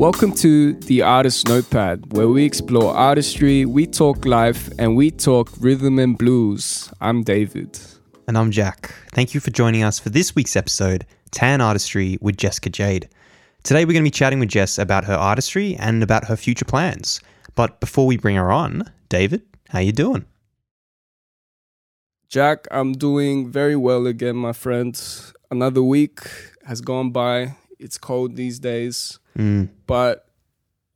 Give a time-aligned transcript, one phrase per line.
[0.00, 5.50] Welcome to the Artist Notepad, where we explore artistry, we talk life, and we talk
[5.60, 6.90] rhythm and blues.
[7.02, 7.78] I'm David.
[8.26, 8.94] And I'm Jak.
[9.12, 13.10] Thank you for joining us for this week's episode, Tan Artistry with Jessica Jade.
[13.62, 16.64] Today we're going to be chatting with Jess about her artistry and about her future
[16.64, 17.20] plans.
[17.54, 20.24] But before we bring her on, David, how you doing?
[22.30, 24.98] Jak, I'm doing very well again, my friend.
[25.50, 26.20] Another week
[26.64, 27.56] has gone by.
[27.78, 29.19] It's cold these days.
[29.38, 30.26] Mm, But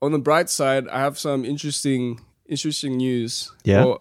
[0.03, 3.51] on the bright side, I have some interesting interesting news.
[3.65, 3.85] Yeah?
[3.85, 4.01] Or-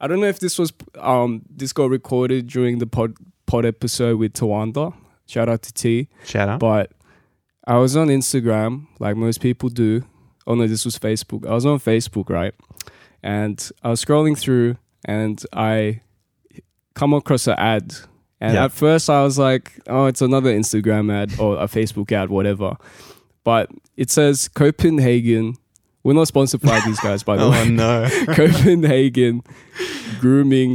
[0.00, 3.14] I don't know if this was um this got recorded during the pod
[3.46, 4.92] pod episode with Tawanda.
[5.26, 6.08] Shout out to T.
[6.24, 6.60] shout out.
[6.60, 6.90] But
[7.66, 10.04] I was on Instagram, like most people do.
[10.46, 11.46] Oh no, this was Facebook.
[11.46, 12.52] I was on Facebook, right?
[13.22, 16.00] And I was scrolling through and I
[16.94, 17.94] come across an ad.
[18.40, 18.64] And Yeah.
[18.66, 22.76] at first I was like, oh, it's another Instagram ad or a Facebook ad, whatever.
[23.44, 25.56] But it says Copenhagen.
[26.02, 27.62] We're not sponsored by these guys, by the oh, way.
[27.62, 28.08] oh no.
[28.34, 29.42] Copenhagen
[30.20, 30.74] grooming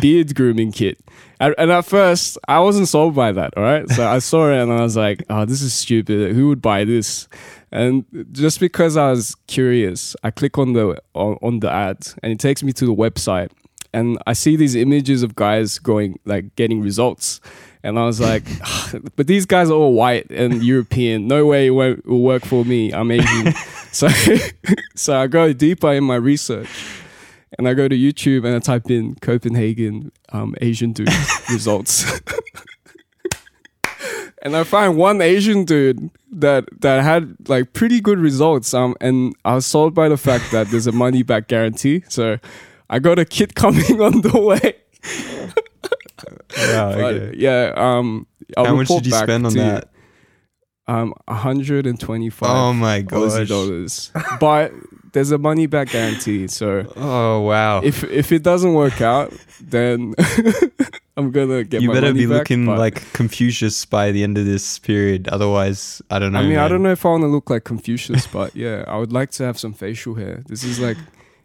[0.00, 0.98] beard grooming kit.
[1.38, 3.56] And, and at first, I wasn't sold by that.
[3.56, 6.34] All right, so I saw it and I was like, "Oh, this is stupid.
[6.34, 7.28] Who would buy this?"
[7.72, 12.32] And just because I was curious, I click on the on, on the ad and
[12.32, 13.50] it takes me to the website,
[13.94, 17.40] and I see these images of guys going like getting results.
[17.82, 18.44] And I was like,
[19.16, 21.26] but these guys are all white and European.
[21.26, 22.92] No way it won't- will work for me.
[22.92, 23.54] I'm Asian.
[23.92, 24.08] so,
[24.94, 26.68] so I go deeper in my research
[27.58, 31.08] and I go to YouTube and I type in Copenhagen um, Asian dude
[31.50, 32.04] results.
[34.42, 38.72] and I find one Asian dude that that had like pretty good results.
[38.74, 42.02] Um, and I was sold by the fact that there's a money back guarantee.
[42.08, 42.38] So
[42.90, 44.76] I got a kit coming on the way.
[46.56, 47.36] Wow, But, okay.
[47.36, 47.72] yeah.
[47.76, 48.26] Um,
[48.56, 49.88] I'll How much did you spend on that?
[50.88, 53.48] Um, 125 Oh my gosh.
[53.48, 54.10] dollars.
[54.40, 54.72] but
[55.12, 56.48] there's a money back guarantee.
[56.48, 57.80] So Oh wow.
[57.82, 60.14] if if it doesn't work out, then
[61.16, 64.46] I'm gonna get my you better be back, looking like Confucius by the end of
[64.46, 65.28] this period.
[65.28, 66.40] Otherwise, I don't know.
[66.40, 68.96] I mean, I don't know if I want to look like Confucius, but yeah, I
[68.96, 70.42] would like to have some facial hair.
[70.48, 70.96] This is like,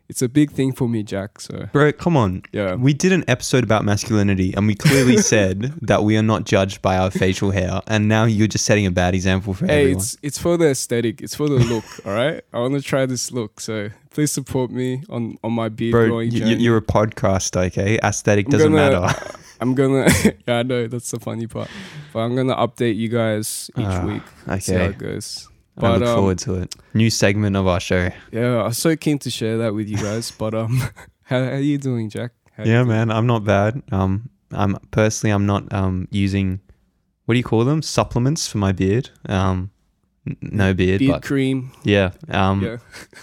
[0.08, 1.40] it's a big thing for me, Jak.
[1.40, 2.44] So Bro, come on.
[2.52, 6.44] yeah, We did an episode about masculinity and we clearly said that we are not
[6.46, 7.82] judged by our facial hair.
[7.88, 9.76] And now you're just setting a bad example for everyone.
[9.78, 10.02] hey, everyone.
[10.02, 11.86] it's it's for the aesthetic, it's for the look.
[12.06, 13.60] all right, I want to try this look.
[13.60, 17.98] So please support me on on my beard Bro, growing y- you're a podcaster, okay?
[18.04, 19.32] Aesthetic I'm doesn't gonna- matter.
[19.62, 20.10] I'm gonna,
[20.46, 21.70] yeah, I know that's the funny part,
[22.12, 24.22] but I'm gonna update you guys each Ah, week.
[24.62, 24.90] See how Okay.
[24.90, 25.48] it goes.
[25.78, 26.75] I But look um, forward to it.
[26.94, 28.09] New segment of our show.
[28.31, 30.31] yeah, I'm so keen to share that with you guys.
[30.31, 30.78] But um,
[31.24, 32.31] how how you doing, Jak?
[32.56, 32.88] How Yeah, doing?
[32.88, 33.81] man, I'm not bad.
[33.91, 36.59] Um, I'm personally, I'm not um using
[37.25, 37.81] what do you call them?
[37.81, 39.09] Supplements for my beard.
[39.28, 39.72] Um,
[40.28, 41.72] n- no beard, Beard but cream.
[41.84, 42.12] yeah.
[42.30, 42.78] Um, yeah.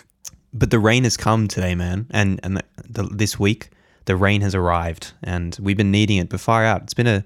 [0.53, 3.71] but the rain has come today, man, and and the, the, this week
[4.05, 6.29] the rain has arrived, and we've been needing it.
[6.29, 7.25] But far out, it's been a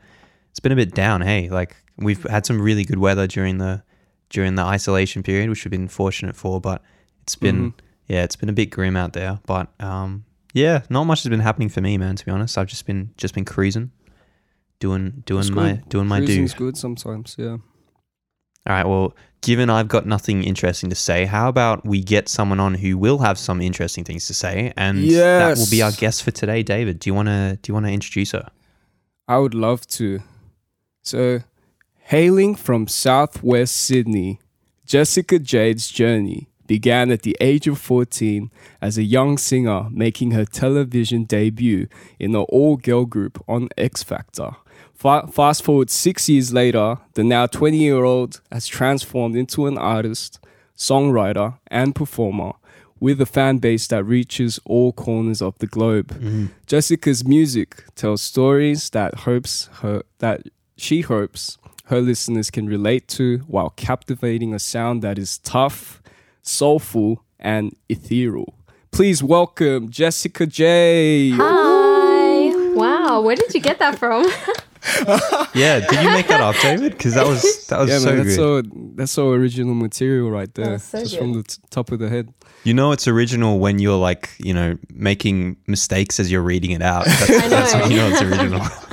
[0.51, 1.23] it's been a bit down.
[1.23, 3.83] Hey, like we've had some really good weather during the
[4.31, 6.61] during the isolation period, which we've been fortunate for.
[6.61, 6.83] But
[7.23, 7.75] it's been Mhm.
[8.09, 9.41] yeah, it's been a bit grim out there.
[9.47, 12.17] But um, yeah, not much has been happening for me, man.
[12.17, 13.91] To be honest, I've just been just been cruising,
[14.81, 16.49] doing doing my doing my do.
[16.49, 17.37] Good sometimes.
[17.39, 17.57] Yeah.
[18.69, 18.87] All right.
[18.87, 22.99] Well, given I've got nothing interesting to say, how about we get someone on who
[22.99, 24.99] will have some interesting things to say, and
[25.49, 26.99] that will be our guest for today, David.
[26.99, 28.49] Do you want to do you want to introduce her?
[29.29, 30.21] I would love to.
[31.03, 31.41] So,
[32.07, 34.39] hailing from southwest Sydney,
[34.85, 38.49] Jessica Jade's journey began at the age of 14
[38.81, 41.89] as a young singer making her television debut
[42.21, 44.51] in an all girl group on X Factor.
[44.95, 49.77] Fa- fast forward six years later, the now 20 year old has transformed into an
[49.77, 50.39] artist,
[50.77, 52.53] songwriter, and performer
[53.01, 56.13] with a fan base that reaches all corners of the globe.
[56.13, 56.47] Mm-hmm.
[56.67, 60.43] Jessica's music tells stories that hopes her that
[60.77, 66.03] she hopes her listeners can relate to while captivating a sound that is tough,
[66.43, 68.55] soulful, and ethereal.
[68.91, 72.73] Please welcome Jessica Jade Hi.
[72.75, 74.27] Wow, where did you get that from?
[75.53, 76.93] Yeah, did you make that up, David?
[76.93, 78.67] Because that was that was yeah, so man, that's good.
[78.71, 81.99] so that's so original material right there, That's so just from the t- top of
[81.99, 82.33] the head.
[82.63, 86.83] You know, it's original when you're like you know making mistakes as you're reading it
[86.83, 87.05] out.
[87.07, 87.81] That's, I that's know.
[87.81, 88.61] when you know it's original.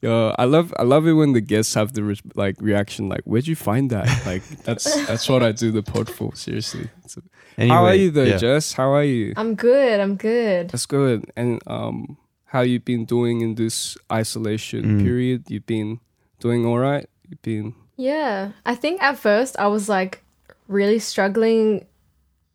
[0.00, 3.22] Yo, I love I love it when the guests have the re- like reaction like,
[3.24, 6.34] "Where'd you find that?" Like that's that's what I do the pod for.
[6.34, 6.88] Seriously.
[7.06, 7.22] So-
[7.58, 8.36] Anyway, how are you though, yeah.
[8.36, 8.72] Jess?
[8.74, 9.32] How are you?
[9.36, 9.98] I'm good.
[9.98, 10.70] I'm good.
[10.70, 11.28] That's good.
[11.36, 15.02] And um, how you been doing in this isolation Mm.
[15.02, 15.42] period?
[15.50, 15.98] You've been
[16.38, 17.10] doing all right.
[17.28, 18.52] You've been Yeah.
[18.64, 20.22] I think at first I was like
[20.68, 21.84] really struggling,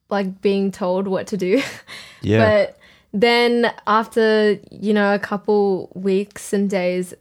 [0.09, 1.61] like being told what to do.
[2.21, 2.39] Yeah.
[2.39, 2.77] But
[3.11, 7.13] then after, you know, a couple weeks and days,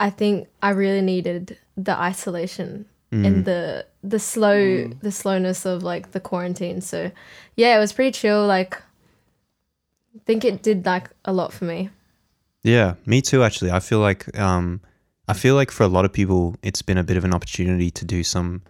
[0.00, 3.26] I think I really needed the isolation Mm.
[3.26, 6.82] and the the slow the slowness of like the quarantine.
[6.82, 7.10] So
[7.56, 8.46] yeah, it was pretty chill.
[8.46, 8.76] Like
[10.14, 11.88] I think it did like a lot for me.
[12.62, 13.42] Yeah, me too.
[13.42, 14.80] Actually, I feel like um,
[15.26, 17.90] I feel like for a lot of people, it's been a bit of an opportunity
[17.92, 18.60] to do some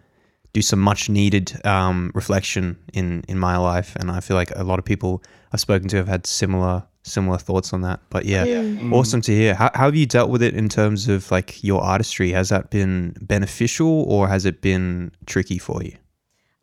[0.53, 4.63] do some much needed um, reflection in in my life, and I feel like a
[4.63, 5.21] lot of people
[5.53, 8.01] I've spoken to have had similar similar thoughts on that.
[8.11, 8.45] But yeah,
[8.93, 9.55] awesome to hear.
[9.55, 12.31] How, how have you dealt with it in terms of like your artistry?
[12.33, 15.97] Has that been beneficial or has it been tricky for you?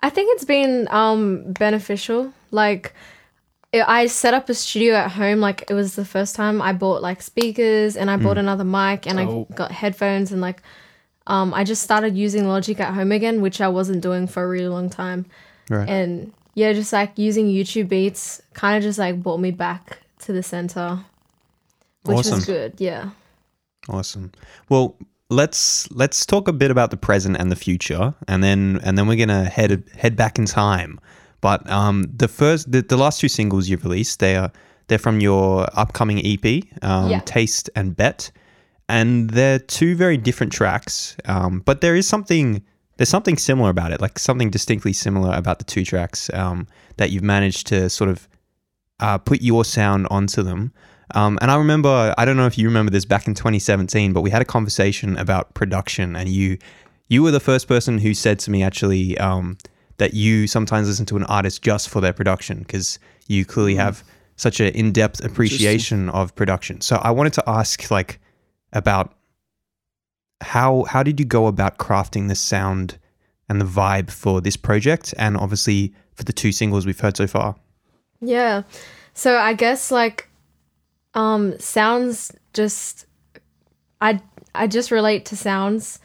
[0.02, 2.32] I think it's been um beneficial.
[2.52, 2.94] Like
[3.74, 5.40] I I set up a studio at home.
[5.40, 9.08] Like it was the first time I bought like speakers and I bought another mic
[9.08, 9.48] and Oh.
[9.50, 10.62] I got headphones and like
[11.28, 14.48] um I just started using Logic at home again, which I wasn't doing for a
[14.48, 15.26] really long time.
[15.70, 15.90] Right.
[15.90, 20.34] And yeah, just like using YouTube beats kind of just like brought me back to
[20.34, 21.00] the center,
[22.04, 22.36] which Awesome.
[22.36, 22.74] was good.
[22.78, 23.10] Yeah.
[23.90, 24.32] Awesome.
[24.70, 24.96] Well,
[25.30, 29.08] let's let's talk a bit about the present and the future, and then and then
[29.08, 31.00] we're gonna head head back in time.
[31.42, 34.52] But um, the first, the, the last two singles you've released, they are
[34.88, 37.20] they're from your upcoming EP, um, Yeah.
[37.26, 38.32] Taste and Bet,
[38.90, 41.16] and they're two very different tracks.
[41.26, 42.64] Um, but there is something
[42.98, 46.66] there's something similar about it, like something distinctly similar about the two tracks um,
[46.98, 48.28] that you've managed to sort of
[49.00, 50.72] uh, put your sound onto them.
[51.14, 54.22] Um, and I remember, I don't know if you remember this back in 2017, but
[54.22, 56.58] we had a conversation about production, and you
[57.08, 59.58] you were the first person who said to me actually um,
[59.98, 62.98] that you sometimes listen to an artist just for their production because
[63.28, 64.04] you clearly have
[64.38, 66.82] such an in-depth appreciation of production.
[66.82, 68.20] So I wanted to ask like
[68.74, 69.14] about
[70.42, 72.98] how how did you go about crafting the sound
[73.48, 77.28] and the vibe for this project, and obviously for the two singles we've heard so
[77.28, 77.56] far.
[78.26, 78.64] Yeah.
[79.14, 80.30] So I guess like
[81.14, 83.06] um sounds just
[84.02, 84.20] I
[84.54, 86.00] I just relate to sounds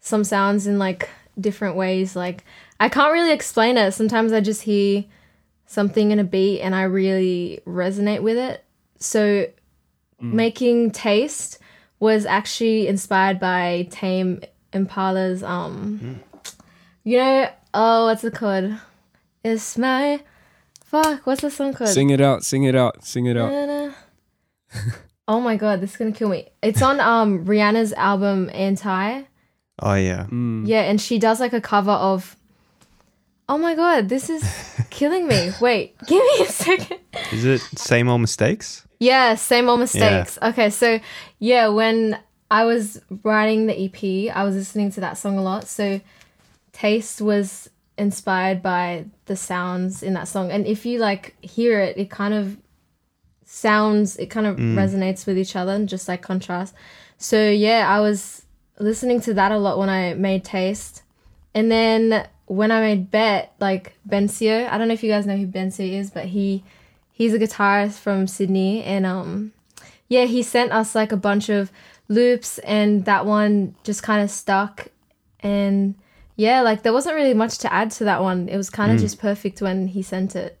[0.00, 1.08] some sounds in like
[1.40, 2.44] different ways like
[2.78, 3.92] I can't really explain it.
[3.92, 5.04] Sometimes I just hear
[5.66, 8.64] something in a beat and I really resonate with it.
[8.98, 9.46] So
[10.20, 11.58] making taste
[11.98, 14.40] was actually inspired by Tame
[14.72, 16.20] Impala's um
[17.04, 18.72] you know oh what's it called?
[19.44, 20.20] It's my
[20.92, 21.90] fuck what's the song called?
[21.90, 23.92] Sing it out, sing it out, sing it out.
[25.26, 26.48] Oh my god, this is gonna kill me.
[26.62, 29.22] It's on um Rihanna's album Anti.
[29.80, 30.26] Oh yeah.
[30.30, 32.36] Yeah, and she does like a cover of
[33.48, 34.44] Oh my god, this is
[34.90, 35.50] killing me.
[35.60, 36.98] Wait, give me a second.
[37.32, 38.86] Is it same old mistakes?
[39.00, 40.38] Yeah, same old mistakes.
[40.42, 41.00] Okay, so
[41.38, 42.18] yeah, when
[42.50, 45.66] I was writing the EP, I was listening to that song a lot.
[45.66, 46.00] So
[46.72, 50.50] Taste was inspired by the sounds in that song.
[50.50, 52.58] And if you like hear it, it kind of
[53.46, 56.74] sounds it kind of resonates with each other and just like contrast.
[57.16, 58.44] So yeah, I was
[58.78, 61.02] listening to that a lot when I made Taste.
[61.54, 65.38] And then when I made Bet, like Bencio, I don't know if you guys know
[65.38, 66.62] who Bencio is, but he
[67.10, 69.52] he's a guitarist from Sydney and um
[70.08, 71.72] yeah, he sent us like a bunch of
[72.08, 74.88] loops and that one just kind of stuck
[75.40, 75.94] and
[76.42, 78.48] yeah, like there wasn't really much to add to that one.
[78.48, 80.58] It was kind of just perfect when he sent it.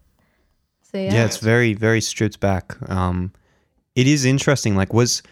[0.82, 1.12] So yeah.
[1.12, 2.76] Yeah, it's very very stripped back.
[2.88, 3.32] Um,
[3.96, 4.76] it is interesting.
[4.76, 5.22] Like, was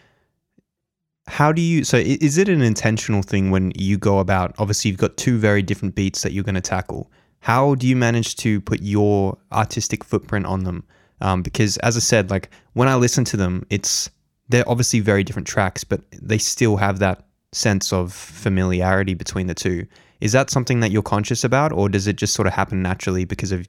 [1.28, 1.84] how do you?
[1.84, 4.54] So, is it an intentional thing when you go about?
[4.58, 7.12] Obviously, you've got two very different beats that you're going to tackle.
[7.38, 10.84] How do you manage to put your artistic footprint on them?
[11.20, 14.10] Um, because, as I said, like when I listen to them, it's
[14.48, 19.54] they're obviously very different tracks, but they still have that sense of familiarity between the
[19.54, 19.86] two.
[20.20, 23.24] Is that something that you're conscious about, or does it just sort of happen naturally
[23.24, 23.66] because of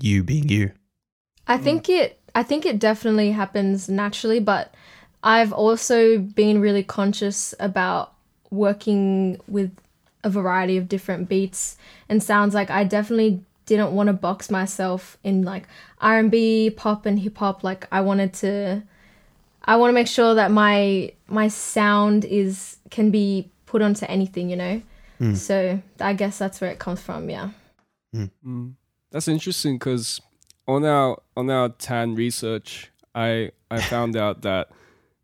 [0.00, 0.72] you being you?
[1.46, 2.00] I think mm.
[2.00, 4.74] it I think it definitely happens naturally, but
[5.22, 8.12] I've also been really conscious about
[8.50, 9.70] working with
[10.22, 11.76] a variety of different beats
[12.08, 15.66] and sounds like I definitely didn't want to box myself in like
[16.00, 18.82] R&B, pop and hip hop like I wanted to
[19.64, 24.50] I want to make sure that my my sound is can be put onto anything,
[24.50, 24.82] you know.
[25.20, 25.36] Mm.
[25.36, 27.50] So I guess that's where it comes from, yeah.
[28.14, 28.30] Mm.
[28.46, 28.72] Mm.
[29.10, 30.20] That's interesting because
[30.66, 34.70] on our on our tan research, I I found out that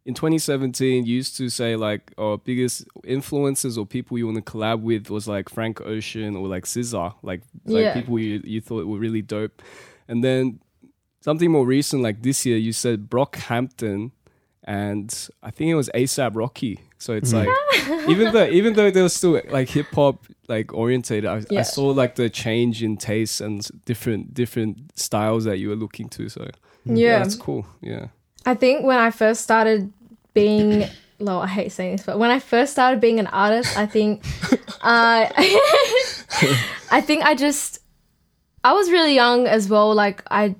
[0.06, 4.52] in 2017 you used to say like our biggest influences or people you want to
[4.52, 7.94] collab with was like Frank Ocean or like SZA, like like Yeah.
[7.94, 9.60] people you you thought were really dope,
[10.08, 10.60] and then
[11.20, 14.12] something more recent like this year you said Brockhampton
[14.64, 16.80] and I think it was ASAP Rocky.
[16.98, 17.48] So it's like
[18.08, 21.86] even though even though they were still like hip hop like orientated, I, I saw
[21.88, 26.28] like the change in taste and different different styles that you were looking to.
[26.28, 26.46] So
[26.84, 27.18] Yeah.
[27.20, 27.66] that's cool.
[27.80, 28.08] Yeah.
[28.46, 29.92] I think when I first started
[30.34, 30.84] being,
[31.18, 34.24] well, I hate saying this, but when I first started being an artist, I think,
[34.82, 35.28] uh,
[36.90, 37.80] I think I just,
[38.64, 39.94] I was really young as well.
[39.94, 40.54] Like I,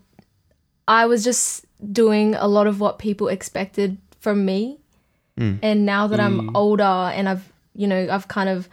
[0.88, 4.78] I was just doing a lot of what people expected from me,
[5.62, 8.68] and now that I'm older and I've, you know, I've kind of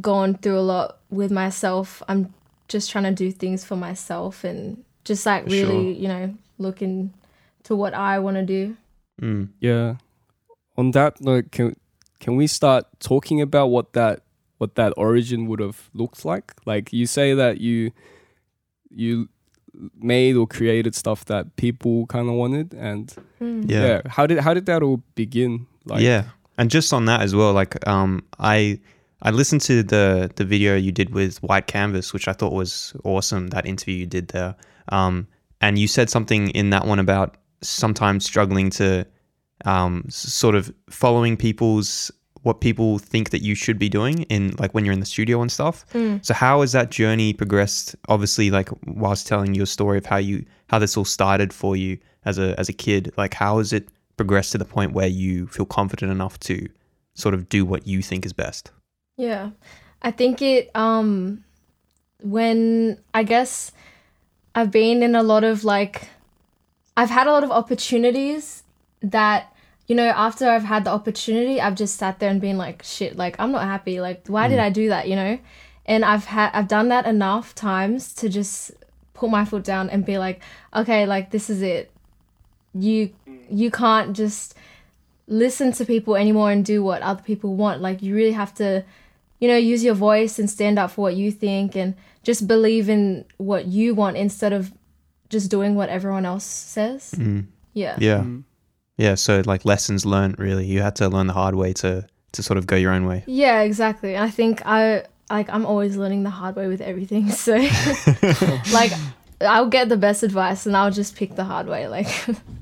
[0.00, 2.02] gone through a lot with myself.
[2.08, 2.32] I'm
[2.68, 7.12] just trying to do things for myself and just like really, you know, looking
[7.64, 8.76] to what I want to do.
[9.20, 9.48] Mm.
[9.60, 9.96] Yeah.
[10.76, 11.76] On that note, can
[12.20, 14.22] can we start talking about what that
[14.58, 16.54] what that origin would have looked like?
[16.64, 17.92] Like you say that you
[18.90, 19.28] you
[20.00, 23.80] made or created stuff that people kind of wanted, and Yeah.
[23.86, 24.00] yeah.
[24.06, 25.66] how did how did that all begin?
[25.84, 26.24] Like, yeah,
[26.58, 28.78] and just on that as well, like um, I
[29.22, 32.94] I listened to the the video you did with White Canvas, which I thought was
[33.04, 33.48] awesome.
[33.48, 34.54] That interview you did there,
[34.90, 35.26] um,
[35.60, 39.06] and you said something in that one about sometimes struggling to
[39.64, 42.10] um, sort of following people's
[42.44, 45.40] what people think that you should be doing in like when you're in the studio
[45.40, 45.84] and stuff.
[46.22, 47.96] So how has that journey progressed?
[48.08, 51.98] Obviously, like whilst telling your story of how you how this all started for you
[52.24, 55.46] as a as a kid, like how has it progressed to the point where you
[55.48, 56.68] feel confident enough to
[57.14, 58.70] sort of do what you think is best?
[59.16, 59.50] Yeah.
[60.02, 61.44] I think it um
[62.22, 63.72] when I guess
[64.54, 66.08] I've been in a lot of like
[66.96, 68.62] I've had a lot of opportunities
[69.00, 69.53] that
[69.86, 73.16] you know after I've had the opportunity I've just sat there and been like shit
[73.16, 74.00] like I'm not happy.
[74.00, 74.62] Like why did mm.
[74.62, 75.38] I do that you know?
[75.86, 78.72] And I've had I've done that enough times to just
[79.12, 80.42] put my foot down and be like
[80.74, 81.90] okay like this is it.
[82.72, 83.40] You mm.
[83.50, 84.54] you can't just
[85.26, 87.80] listen to people anymore and do what other people want.
[87.80, 88.84] Like you really have to
[89.38, 92.88] you know use your voice and stand up for what you think and just believe
[92.88, 94.72] in what you want instead of
[95.28, 97.14] just doing what everyone else says.
[97.16, 97.46] Mm.
[97.74, 97.96] Yeah.
[97.98, 98.24] Yeah.
[98.96, 100.66] Yeah, so like lessons learned really.
[100.66, 103.24] You had to learn the hard way to to sort of go your own way.
[103.26, 104.16] Yeah, exactly.
[104.16, 107.30] I think I like I'm always learning the hard way with everything.
[107.46, 107.52] So
[108.72, 108.92] like
[109.40, 111.88] I'll get the best advice and I'll just pick the hard way.
[111.88, 112.08] Like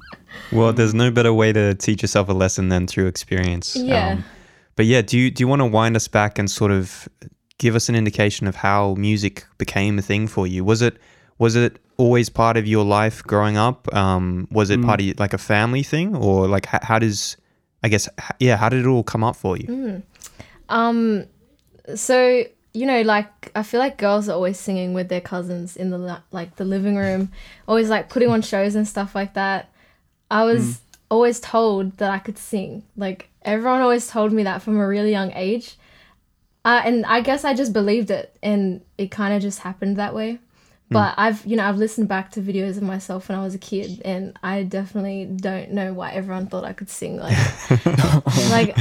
[0.53, 3.77] Well, there's no better way to teach yourself a lesson than through experience.
[3.77, 4.23] Um, Yeah.
[4.77, 7.09] but yeah, do you do you want to wind us back and sort of
[7.59, 10.65] give us an indication of how music became a thing for you?
[10.65, 10.97] Was it
[11.43, 13.93] was it always part of your life growing up?
[13.93, 17.37] Um, was it part of like a family thing, or like how, how does
[17.83, 20.03] I guess h- yeah, how did it all come up for you?
[20.69, 21.27] um
[21.97, 25.91] so you know like I feel like girls are always singing with their cousins in
[25.91, 25.99] the
[26.31, 27.33] like the living room,
[27.67, 29.69] always like putting on shows and stuff like that.
[30.31, 30.81] I was
[31.11, 32.85] always told that I could sing.
[32.97, 35.77] Like everyone always told me that from a really young age.
[36.65, 40.15] Uh, and I guess I just believed it, and it kind of just happened that
[40.15, 40.39] way.
[40.93, 40.95] Mm.
[40.95, 43.59] But I've, you know, I've listened back to videos of myself when I was a
[43.59, 47.17] kid, and I definitely don't know why everyone thought I could sing.
[47.19, 47.37] Like,
[48.51, 48.77] like,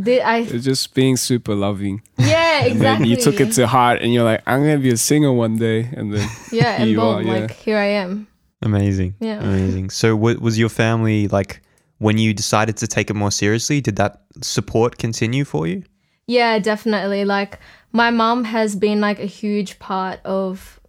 [0.00, 0.38] did I?
[0.38, 2.02] It's just being super loving.
[2.18, 3.08] Yeah, And then exactly.
[3.10, 5.88] you took it to heart, and you're like, I'm gonna be a singer one day,
[5.92, 7.32] and then yeah, here and you boom, are, yeah.
[7.32, 8.26] like here I am.
[8.62, 9.14] Amazing.
[9.20, 9.40] Yeah.
[9.40, 9.90] Amazing.
[9.90, 11.60] So, wa- was your family like
[11.98, 13.80] when you decided to take it more seriously?
[13.80, 15.82] Did that support continue for you?
[16.26, 17.24] Yeah, definitely.
[17.26, 17.58] Like
[17.92, 20.80] my mom has been like a huge part of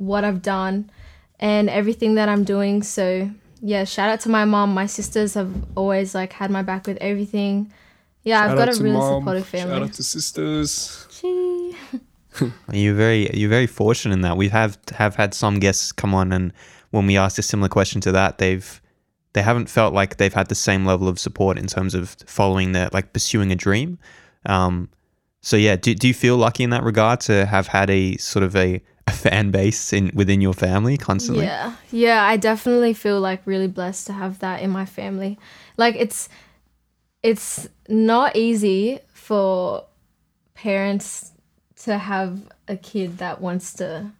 [0.00, 0.90] what I've done
[1.38, 2.82] and everything that I'm doing.
[2.82, 3.30] So
[3.60, 4.74] yeah, shout out to my mom.
[4.74, 7.72] My sisters have always like had my back with everything.
[8.24, 9.62] Yeah, I've got a to really mom, supportive family.
[9.62, 9.88] Shout family.
[9.88, 11.06] out to sisters.
[11.20, 11.76] Gee.
[12.72, 14.36] You're very you're very fortunate in that.
[14.36, 16.52] We have have had some guests come on, and
[16.90, 18.80] when we asked a similar question to that, they've
[19.32, 22.72] they haven't felt like they've had the same level of support in terms of following
[22.72, 23.98] their like pursuing a dream.
[24.46, 24.88] Um,
[25.40, 28.42] so yeah, do, do you feel lucky in that regard to have had a sort
[28.42, 31.44] of a, a fan base in within your family constantly?
[31.44, 31.74] Yeah.
[31.90, 35.38] Yeah, I definitely feel like really blessed to have that in my family.
[35.76, 36.28] Like it's
[37.22, 39.84] it's not easy for
[40.54, 41.32] parents
[41.84, 42.38] to have
[42.68, 44.10] a kid that wants to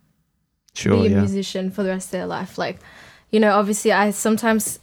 [0.75, 1.01] Sure.
[1.01, 1.21] be a Yeah.
[1.21, 2.57] musician for the rest of their life.
[2.59, 2.79] Like,
[3.31, 4.79] you know, obviously I sometimes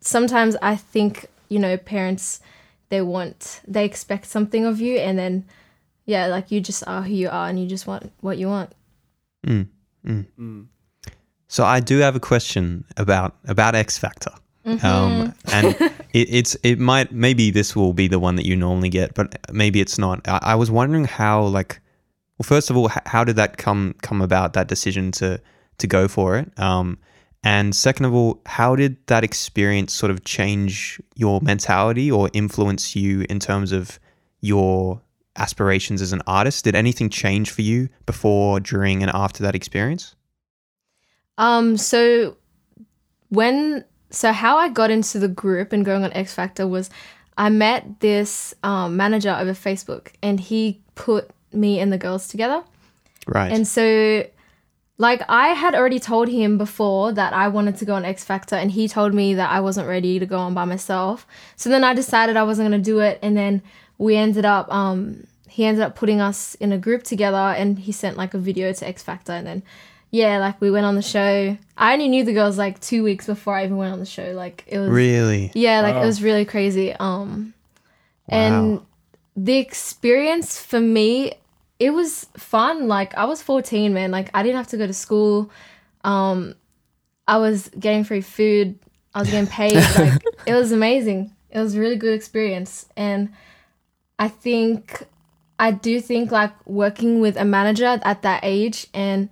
[0.00, 2.40] sometimes I think, you know, parents
[2.88, 5.44] they want they expect something of you and then
[6.06, 8.72] yeah, like you just are who you are and you just want what you want.
[9.46, 9.68] Mm,
[10.06, 10.66] mm.
[11.48, 14.32] So I do have a question about about X Factor,
[14.82, 15.74] um, and
[16.12, 19.36] it, it's it might maybe this will be the one that you normally get, but
[19.52, 20.26] maybe it's not.
[20.28, 21.80] I, I was wondering how like,
[22.38, 25.40] well, first of all, h- how did that come come about that decision to
[25.78, 26.52] to go for it?
[26.58, 26.98] Um,
[27.42, 32.94] And second of all, how did that experience sort of change your mentality or influence
[32.94, 33.98] you in terms of
[34.42, 35.00] your
[35.36, 36.64] aspirations as an artist?
[36.64, 40.14] Did anything change for you before, during, and after that experience?
[41.38, 42.36] Um, so
[43.30, 46.90] when so how I got into the group and going on X Factor was
[47.38, 52.62] I met this um, manager over Facebook and he put me and the girls together.
[53.26, 53.50] Right.
[53.50, 54.26] And so
[54.98, 58.56] like I had already told him before that I wanted to go on X Factor
[58.56, 61.26] and he told me that I wasn't ready to go on by myself.
[61.56, 63.62] So then I decided I wasn't going to do it and then
[64.00, 67.92] we ended up um he ended up putting us in a group together and he
[67.92, 69.62] sent like a video to X Factor and then
[70.12, 71.56] yeah, like we went on the show.
[71.76, 74.32] I only knew the girls like 2 weeks before I even went on the show.
[74.32, 75.52] Like it was really?
[75.54, 76.02] yeah, like Wow.
[76.02, 76.92] it was really crazy.
[76.94, 77.54] Um
[78.26, 78.38] Wow.
[78.38, 78.80] and
[79.36, 81.34] the experience for me,
[81.78, 82.88] it was fun.
[82.88, 84.10] Like I was 14, man.
[84.10, 85.50] Like I didn't have to go to school.
[86.04, 86.54] Um
[87.28, 88.78] I was getting free food.
[89.14, 89.74] I was getting paid.
[89.98, 91.32] like it was amazing.
[91.50, 92.86] It was a really good experience.
[92.96, 93.28] And
[94.20, 95.04] I think
[95.58, 99.28] I do think like working with a manager at that age and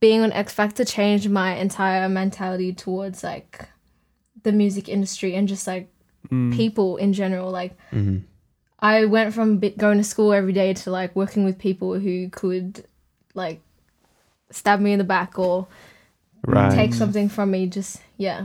[0.00, 3.68] being on X Factor changed my entire mentality towards like
[4.42, 5.88] the music industry and just like
[6.30, 6.52] Mm.
[6.54, 7.50] people in general.
[7.50, 8.18] Like hmm
[8.78, 12.84] I went from going to school every day to like working with people who could
[13.34, 13.60] like
[14.50, 15.66] stab me in the back or
[16.46, 16.74] Right.
[16.74, 17.66] take something from me.
[17.66, 18.38] Just yeah,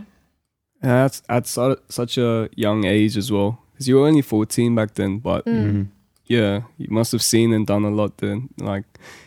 [0.81, 3.59] And that's at su- such a young age as well.
[3.75, 5.65] Because you were only 14 back then, but Mm.
[5.65, 5.87] Mhm.
[6.27, 8.47] yeah, you must have seen and done a lot then.
[8.59, 8.85] Like,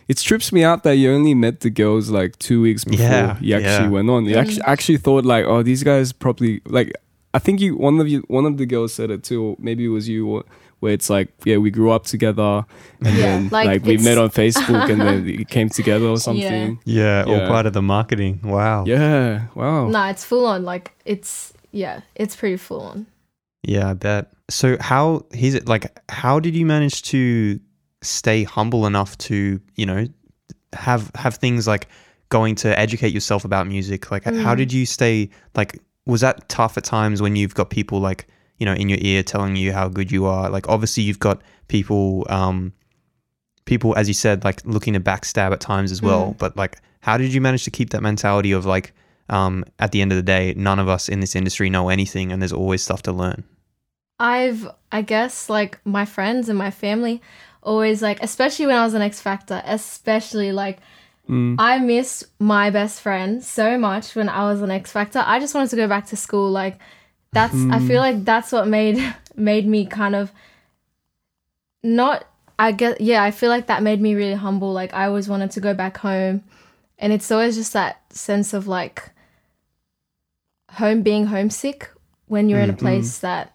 [0.09, 3.37] it trips me out that you only met the girls like two weeks before Yeah,
[3.41, 3.89] you actually yeah.
[3.91, 4.25] went on.
[4.25, 6.93] You actually actually thought like, oh, these guys probably like.
[7.35, 9.43] I think you one of you one of the girls said it too.
[9.43, 10.27] Or maybe it was you.
[10.27, 10.45] Or,
[10.81, 12.65] where it's like, yeah, we grew up together,
[13.01, 16.19] and Yeah, then like, like, we met on Facebook, and then it came together or
[16.19, 16.79] something.
[16.85, 17.49] Yeah, all Yeah.
[17.49, 18.39] part of the marketing.
[18.45, 18.85] Wow.
[18.87, 19.89] Yeah, wow.
[19.89, 20.65] no, it's full on.
[20.65, 23.07] Like it's yeah, it's pretty full on.
[23.65, 24.31] Yeah, I bet.
[24.51, 27.61] So how he's it like how did you manage to
[28.03, 30.07] stay humble enough to, you know,
[30.73, 31.89] have have things like
[32.31, 34.11] going to educate yourself about music?
[34.11, 34.57] Like how Mm.
[34.59, 38.27] did you stay like was that tough at times when you've got people like,
[38.59, 40.49] you know, in your ear telling you how good you are?
[40.49, 42.73] Like obviously you've got people um
[43.67, 46.39] people as you said like looking to backstab at times as well, Mm.
[46.39, 48.93] but like how did you manage to keep that mentality of like
[49.31, 52.33] um, at the end of the day, none of us in this industry know anything,
[52.33, 53.45] and there's always stuff to learn.
[54.21, 57.21] I've I guess like my friends and my family
[57.63, 60.79] always like especially when I was on X Factor, especially like
[61.29, 61.57] Mm.
[61.59, 65.23] I miss my best friend so much when I was on X Factor.
[65.27, 66.51] I just wanted to go back to school.
[66.51, 66.79] Like
[67.35, 68.97] that's I feel like that's what made
[69.37, 70.33] made me kind of
[71.83, 72.25] not
[72.59, 74.73] I guess, yeah, I feel like that made me really humble.
[74.73, 76.43] Like I always wanted to go back home.
[76.99, 79.11] And it's always just that sense of like
[80.73, 81.91] home being homesick
[82.27, 82.79] when you're in a Mhm.
[82.79, 83.55] place that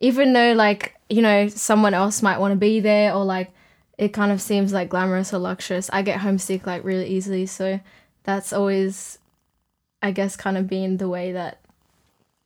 [0.00, 3.52] even though like, you know, someone else might want to be there or like
[3.98, 5.90] it kind of seems like glamorous or luxurious.
[5.92, 7.80] I get homesick like really easily, so
[8.24, 9.18] that's always
[10.02, 11.60] I guess kind of been the way that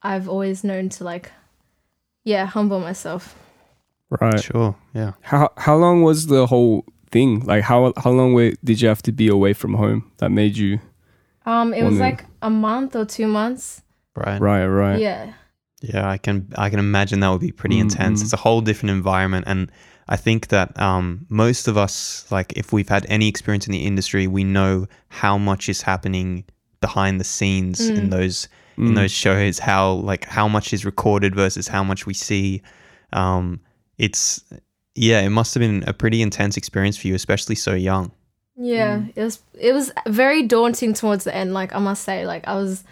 [0.03, 1.31] I've always known to like
[2.23, 3.35] yeah, humble myself.
[4.09, 4.41] Right.
[4.43, 4.75] Sure.
[4.93, 5.13] Yeah.
[5.21, 7.39] How how long was the whole thing?
[7.45, 10.57] Like how how long wait, did you have to be away from home that made
[10.57, 10.79] you
[11.45, 12.17] Um it was Wondering.
[12.17, 13.81] like a month or 2 months.
[14.15, 14.39] Right.
[14.41, 15.33] right right Yeah.
[15.81, 18.19] Yeah, I can I can imagine that would be pretty Mm, intense.
[18.21, 18.23] mm.
[18.23, 19.71] It's a whole different environment and
[20.07, 23.85] I think that um, most of us, like if we've had any experience in the
[23.85, 26.43] industry, we know how much is happening
[26.79, 28.11] behind the scenes in Mm.
[28.11, 28.95] those in Mm.
[28.95, 29.59] those shows.
[29.59, 32.61] How like how much is recorded versus how much we see.
[33.13, 33.59] Um,
[33.97, 34.43] it's
[34.93, 38.11] yeah, it must have been a pretty intense experience for you, especially so young.
[38.57, 41.53] Yeah, it was it was very daunting towards the end.
[41.53, 42.83] Like I must say, like I was,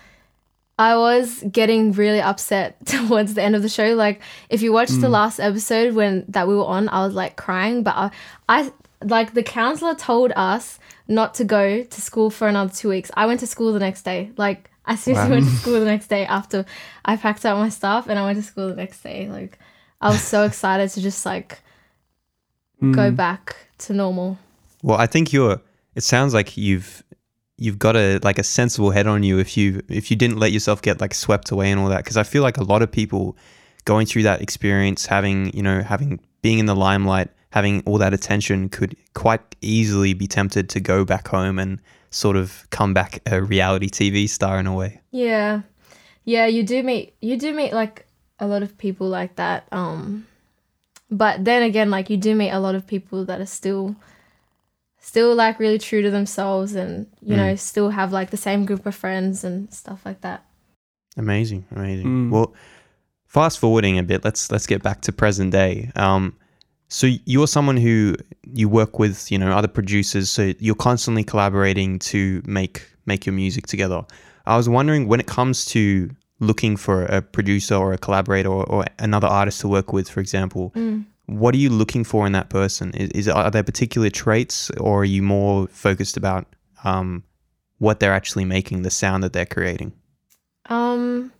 [0.79, 3.93] I was getting really upset towards the end of the show.
[3.95, 7.35] Like if you watched the last episode when that we were on, I was like
[7.35, 7.83] crying.
[7.83, 8.11] But I,
[8.49, 8.71] I
[9.03, 13.11] like the counselor told us not to go to school for another two weeks.
[13.15, 14.31] I went to school the next day.
[14.37, 15.35] Like I seriously Wow.
[15.35, 16.65] went to school the next day after
[17.05, 19.29] I packed up my stuff and I went to school the next day.
[19.29, 19.59] Like
[20.01, 21.59] I was so excited to just like
[22.81, 23.15] go Mm.
[23.15, 24.37] back to normal.
[24.81, 25.61] Well, I think you're.
[25.95, 27.03] It sounds like you've
[27.63, 30.51] you've got a like a sensible head on you if you if you didn't let
[30.51, 32.03] yourself get like swept away and all that.
[32.03, 33.37] Because I feel like a lot of people
[33.85, 38.13] going through that experience, having you know having being in the limelight, having all that
[38.13, 43.21] attention, could quite easily be tempted to go back home and sort of come back
[43.27, 44.99] a reality TV star in a way.
[45.11, 45.61] Yeah.
[46.25, 48.05] Yeah, you do meet you do meet like
[48.39, 49.67] a lot of people like that.
[49.71, 50.27] Um
[51.09, 53.95] but then again like you do meet a lot of people that are still
[55.03, 57.37] still like really true to themselves and you Mm.
[57.37, 60.39] know still have like the same group of friends and stuff like that.
[61.17, 62.07] Amazing, amazing.
[62.07, 62.29] Mm.
[62.31, 62.53] Well,
[63.27, 65.91] fast forwarding a bit, let's let's get back to present day.
[65.95, 66.33] Um,
[66.87, 68.15] so you're someone who
[68.53, 70.29] you work with, you know, other producers.
[70.29, 74.01] So you're constantly collaborating to make make your music together.
[74.45, 78.65] I was wondering when it comes to looking for a producer or a collaborator or,
[78.69, 81.05] or another artist to work with, for example, Mm.
[81.25, 82.91] What are you looking for in that person?
[82.93, 86.45] Is, is are there particular traits, or are you more focused about
[86.83, 87.23] um,
[87.77, 89.93] what they're actually making, the sound that they're creating?
[90.67, 91.31] Um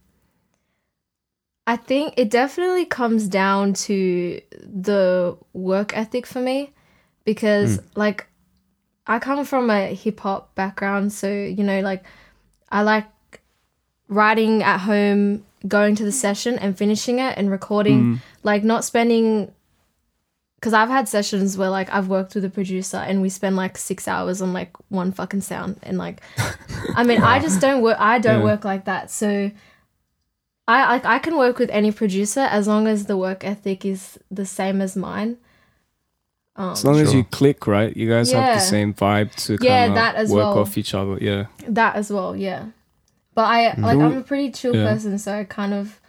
[1.66, 6.74] I think it definitely comes down to the work ethic for me
[7.24, 8.28] because like
[9.08, 12.04] I come from a hip hop background so you know like
[12.70, 13.08] I like
[14.10, 19.54] writing at home going to the session and finishing it and recording like not spending
[20.64, 23.78] because I've had sessions where like I've worked with a producer and we spend like
[23.78, 26.22] six hours on like one fucking sound and like
[26.96, 28.46] I mean I just don't work I don't Yeah.
[28.46, 29.52] work like that so
[30.66, 34.18] I like I can work with any producer as long as the work ethic is
[34.32, 35.36] the same as mine.
[36.56, 37.92] Um, As long as you click, right?
[37.98, 40.60] You guys have the same vibe to Yeah, kind that of as work well.
[40.60, 41.18] off each other.
[41.20, 41.48] Yeah.
[41.68, 42.68] that as well, yeah.
[43.36, 44.86] But I like I'm a pretty chill Yeah.
[44.88, 46.00] person, so I kind of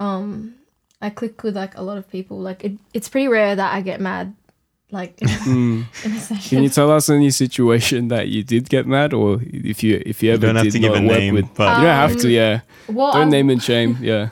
[0.00, 0.54] um
[1.00, 2.38] I click with like a lot of people.
[2.38, 4.34] Like it, it's pretty rare that I get mad
[4.90, 5.84] like in, Mm.
[6.04, 6.40] in a.
[6.48, 10.22] Can you tell us any situation that you did get mad, or if you if
[10.22, 11.52] you You ever don't have did to give a name, with?
[11.54, 12.26] but- you don't have to.
[12.28, 12.60] Um, Yeah.
[12.88, 13.98] well, Don't I, name and shame.
[14.00, 14.28] Yeah.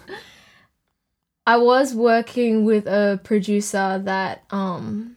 [1.47, 5.17] I was working with a producer that um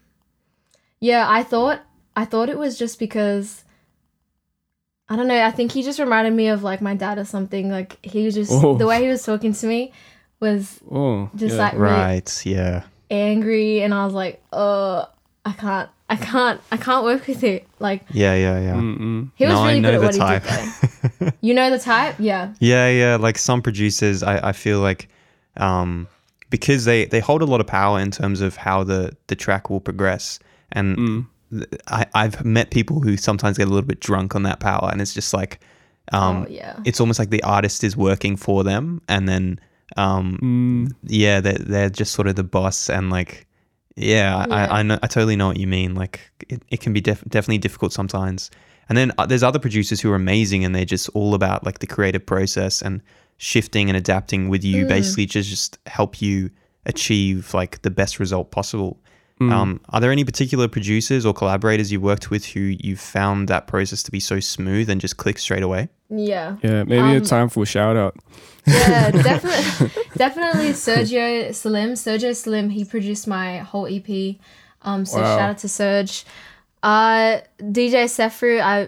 [1.00, 1.82] yeah, I thought
[2.16, 3.64] I thought it was just because
[5.08, 7.70] I don't know, I think he just reminded me of like my dad or something.
[7.70, 8.76] Like he was just Oh.
[8.76, 9.92] the way he was talking to me
[10.40, 11.30] was Oh.
[11.36, 11.62] just yeah.
[11.62, 12.46] like really Right.
[12.46, 12.84] Yeah.
[13.10, 15.06] angry and I was like, uh
[15.46, 17.68] I can't I can't I can't work with it.
[17.80, 18.36] Like Yeah.
[18.36, 18.60] Yeah.
[18.60, 18.74] Yeah.
[18.76, 19.32] Mm-mm.
[19.36, 20.44] he was No, I really know good at the what type.
[20.44, 21.32] he did though.
[21.42, 22.16] You know the type?
[22.20, 22.54] Yeah.
[22.60, 23.16] Yeah, yeah.
[23.18, 25.08] Like some producers, I, I feel like
[25.58, 26.08] um,
[26.50, 29.70] because they, they hold a lot of power in terms of how the, the track
[29.70, 30.40] will progress.
[30.72, 31.26] And Mm.
[31.88, 34.90] I, I've met people who sometimes get a little bit drunk on that power.
[34.92, 35.60] And it's just like,
[36.12, 36.78] um, oh yeah.
[36.86, 39.02] it's almost like the artist is working for them.
[39.08, 39.60] And then,
[39.96, 40.92] um, Mm.
[41.04, 42.90] yeah, they're, they're just sort of the boss.
[42.90, 43.48] And like,
[43.96, 44.54] yeah, Yeah.
[44.54, 45.96] I, I, know, I totally know what you mean.
[45.96, 48.52] Like, it, it can be def- definitely difficult sometimes.
[48.90, 51.80] And then uh, there's other producers who are amazing and they're just all about like
[51.80, 53.02] the creative process and
[53.38, 54.90] shifting and adapting with you, Mm.
[54.90, 56.50] basically to just help you
[56.86, 59.00] achieve like the best result possible.
[59.42, 59.52] Mm.
[59.52, 63.68] Um, are there any particular producers or collaborators you worked with who you found that
[63.68, 65.90] process to be so smooth and just click straight away?
[66.10, 66.56] Yeah.
[66.64, 66.84] Yeah.
[66.86, 68.16] Maybe a Um, time for a shout out.
[68.66, 71.92] Yeah, definitely, definitely Sergio Slim.
[71.96, 74.38] Sergio Slim, he produced my whole EP.
[74.84, 75.38] Um, so Wow.
[75.38, 76.24] shout out to Serge.
[76.82, 78.88] Uh, DJ Sefru, I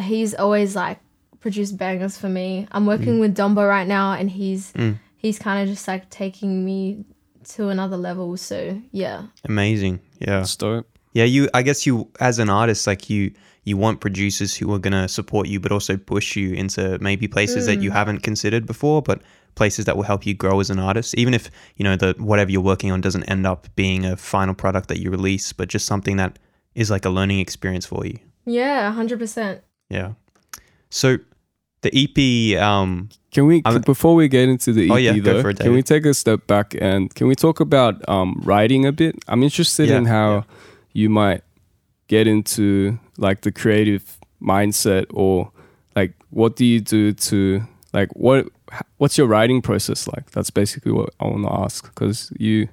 [0.00, 1.00] he's always like
[1.40, 2.66] produced bangers for me.
[2.72, 4.98] I'm working with Dumbo right now, and he's Mm.
[5.16, 7.04] he's kind of just like taking me
[7.44, 8.36] to another level.
[8.36, 10.00] So yeah, Amazing.
[10.18, 10.40] Yeah.
[10.40, 10.86] That's dope.
[11.14, 11.48] Yeah, you.
[11.52, 13.32] I guess you, as an artist, like you,
[13.64, 17.66] you want producers who are gonna support you, but also push you into maybe places
[17.66, 19.20] that you haven't considered before, but
[19.54, 21.14] places that will help you grow as an artist.
[21.16, 24.54] Even if you know the whatever you're working on doesn't end up being a final
[24.54, 26.38] product that you release, but just something that
[26.74, 28.18] is like a learning experience for you.
[28.46, 29.60] yeah, hundred percent.
[29.90, 30.12] Yeah.
[30.88, 31.18] So,
[31.82, 32.62] the EP.
[32.62, 33.10] Um.
[33.32, 35.48] Can we I'm- before we get into the EP Oh, yeah, though?
[35.48, 38.92] it, can we take a step back and can we talk about um, writing a
[38.92, 39.16] bit?
[39.26, 40.42] I'm interested Yeah, in how yeah.
[40.92, 41.42] you might
[42.08, 45.50] get into like the creative mindset or
[45.96, 47.62] like what do you do to
[47.94, 48.46] like what
[48.98, 50.30] what's your writing process like?
[50.32, 52.68] That's basically what I want to ask because you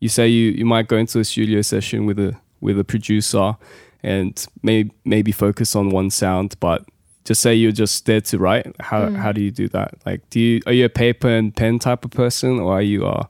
[0.00, 3.56] you say you you might go into a studio session with a with a producer
[4.02, 6.84] and may, maybe focus on one sound but
[7.28, 9.90] just say you're just there to write how how do you do that?
[10.06, 13.04] Like do you are you a paper and pen type of person or are you
[13.04, 13.28] a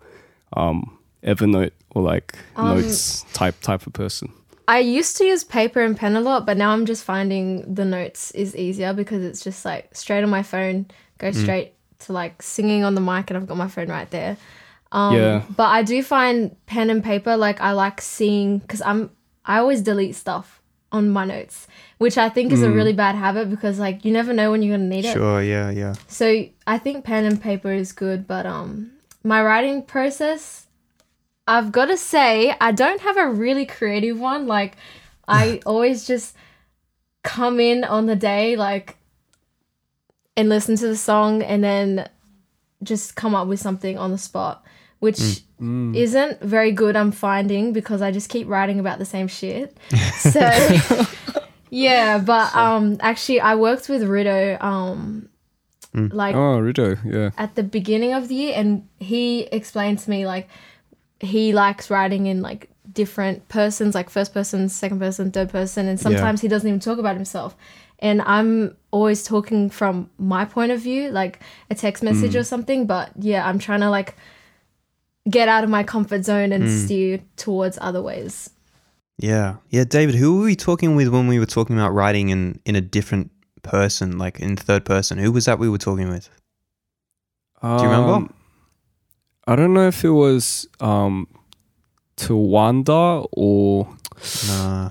[0.57, 4.33] um evernote or like Um, notes type type of person?
[4.69, 7.85] I used to use paper and pen a lot, but now I'm just finding the
[7.85, 10.87] notes is easier because it's just like straight on my phone,
[11.19, 14.37] go straight to like singing on the mic, and I've got my phone right there.
[14.93, 15.43] Um, Yeah.
[15.57, 19.11] But I do find pen and paper like I like seeing because I'm
[19.45, 21.67] I always delete stuff on my notes,
[21.99, 24.77] which I think is a really bad habit because like you never know when you're
[24.77, 25.13] gonna need it.
[25.13, 25.43] Sure.
[25.43, 25.71] Yeah.
[25.71, 25.95] Yeah.
[26.07, 30.67] So I think pen and paper is good, but um, my writing process,
[31.47, 34.47] I've got to say, I don't have a really creative one.
[34.47, 34.77] Like,
[35.27, 36.35] I always just
[37.23, 38.97] come in on the day, like,
[40.37, 42.09] and listen to the song, and then
[42.83, 44.65] just come up with something on the spot.
[45.01, 45.97] Which Mm.
[45.97, 46.95] isn't very good.
[46.95, 49.77] I'm finding because I just keep writing about the same shit.
[50.19, 50.41] So
[51.71, 55.29] yeah, but um, actually, I worked with Rudo um,
[55.95, 57.31] like Oh, Rido, yeah.
[57.37, 60.49] at the beginning of the year and he explained to me like
[61.21, 65.99] he likes writing in like different persons like first person second person third person and
[65.99, 67.57] sometimes he doesn't even talk about himself
[67.99, 72.87] and i'm always talking from my point of view like a text message or something
[72.87, 74.15] but yeah i'm trying to like
[75.31, 78.51] get out of my comfort zone and steer towards other ways
[79.19, 79.57] Yeah.
[79.71, 82.77] Yeah, David, who were we talking with when we were talking about writing in, in
[82.77, 83.31] a different
[83.63, 85.19] person, like in third person?
[85.19, 86.31] Who was that we were talking with?
[87.61, 88.33] Do you remember?
[89.49, 91.27] I don't know if it was um,
[92.17, 93.89] Tawanda or
[94.47, 94.91] Nah.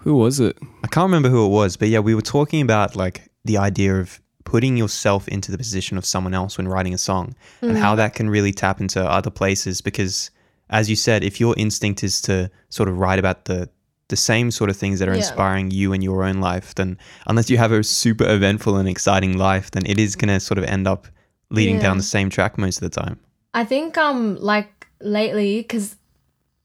[0.00, 0.56] who was it?
[0.82, 4.00] I can't remember who it was, but yeah, we were talking about like the idea
[4.00, 7.90] of putting yourself into the position of someone else when writing a song and how
[7.90, 7.96] mm-hmm.
[7.96, 10.30] that can really tap into other places because
[10.70, 13.68] as you said, if your instinct is to sort of write about the
[14.08, 15.18] the same sort of things that are Yeah.
[15.18, 19.38] inspiring you in your own life, then unless you have a super eventful and exciting
[19.38, 20.26] life, then it is mm-hmm.
[20.26, 21.06] gonna sort of end up
[21.50, 23.18] leading down the same track most of the time.
[23.54, 25.96] I think um like lately because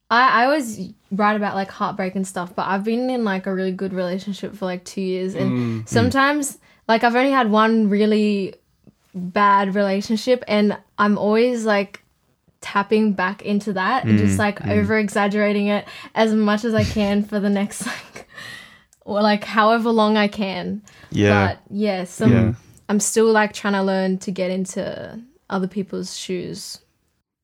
[0.10, 3.54] I I always write about like heartbreak and stuff, but I've been in like a
[3.54, 5.82] really good relationship for like two years, and mm.
[5.82, 5.88] Mm.
[5.88, 6.58] sometimes
[6.90, 8.56] like I've only had one really
[9.16, 12.04] bad relationship, and I'm always like
[12.62, 14.72] tapping back into that and just mm, like mm.
[14.72, 18.28] over exaggerating it as much as I can for the next like
[19.06, 20.82] or like however long I can.
[21.12, 21.48] Yeah.
[21.48, 22.54] But yeah, some Yeah.
[22.90, 26.80] I'm still like trying to learn to get into other people's shoes.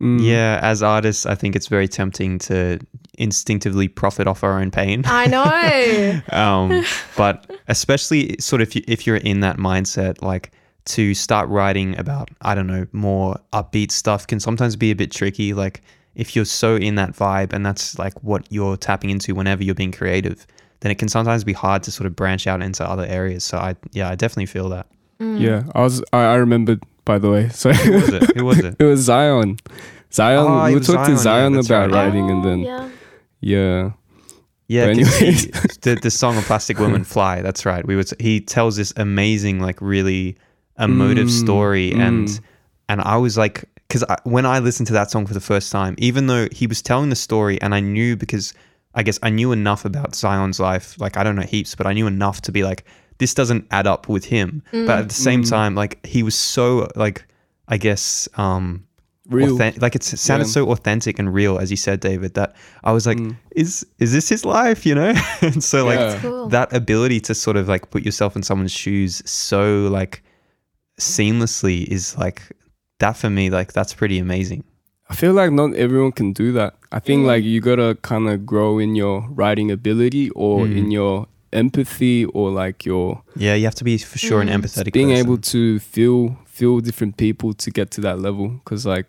[0.02, 0.22] Mm.
[0.22, 2.80] Yeah, as artists, I think it's very tempting to
[3.18, 5.04] instinctively profit off our own pain.
[5.06, 6.22] I know.
[6.38, 6.84] um,
[7.18, 10.52] but especially sort of if, you, if you're in that mindset, like
[10.86, 15.12] to start writing about, I don't know, more upbeat stuff can sometimes be a bit
[15.12, 15.54] tricky.
[15.54, 15.82] Like
[16.16, 19.76] if you're so in that vibe and that's like what you're tapping into whenever you're
[19.76, 20.46] being creative,
[20.82, 23.46] then it can sometimes be hard to sort of branch out into other areas.
[23.46, 24.88] So I, yeah, I definitely feel that.
[25.20, 26.04] Yeah, I was.
[26.12, 27.50] I, I remembered by the way.
[27.54, 28.36] So Who was it?
[28.38, 28.76] Who was it?
[28.80, 29.58] it was Zion.
[30.12, 30.46] Zion.
[30.48, 32.06] Oh, it we was talked to Zion, yeah, about right.
[32.06, 32.90] writing, and then yeah.
[33.42, 33.92] yeah,
[34.68, 35.78] Yeah, But 'cause anyways.
[35.82, 37.42] the the song of Plastic Woman Fly.
[37.42, 37.86] That's right.
[37.86, 38.10] We would.
[38.20, 40.38] He tells this amazing, like really
[40.80, 42.40] emotive Mm, story, and mm.
[42.90, 45.96] and I was like, because when I listened to that song for the first time,
[45.98, 48.54] even though he was telling the story, and I knew because
[48.94, 50.96] I guess I knew enough about Zion's life.
[51.00, 52.86] Like I don't know heaps, but I knew enough to be like,
[53.18, 54.62] this doesn't add up with him.
[54.72, 55.50] But at the same Mm.
[55.50, 57.26] time, like he was so like,
[57.68, 58.28] I guess.
[58.38, 58.84] um
[59.28, 59.58] real.
[59.58, 60.52] authen- like it sounded Yeah.
[60.52, 63.36] so authentic and real as you said david that i was like Mm.
[63.56, 66.48] is is this his life you know and so like Cool.
[66.50, 70.22] that ability to sort of like put yourself in someone's shoes so like
[71.00, 72.42] seamlessly is like
[73.00, 74.64] that for me like that's pretty amazing
[75.10, 76.74] I feel like not everyone can do that.
[76.92, 80.78] I think like you gotta kind of grow in your writing ability or Mm.
[80.78, 84.62] in your empathy or like your yeah you have to be for sure an Mm.
[84.62, 85.26] empathetic being person.
[85.26, 88.48] able to feel feel different people to get to that level.
[88.50, 89.06] Because like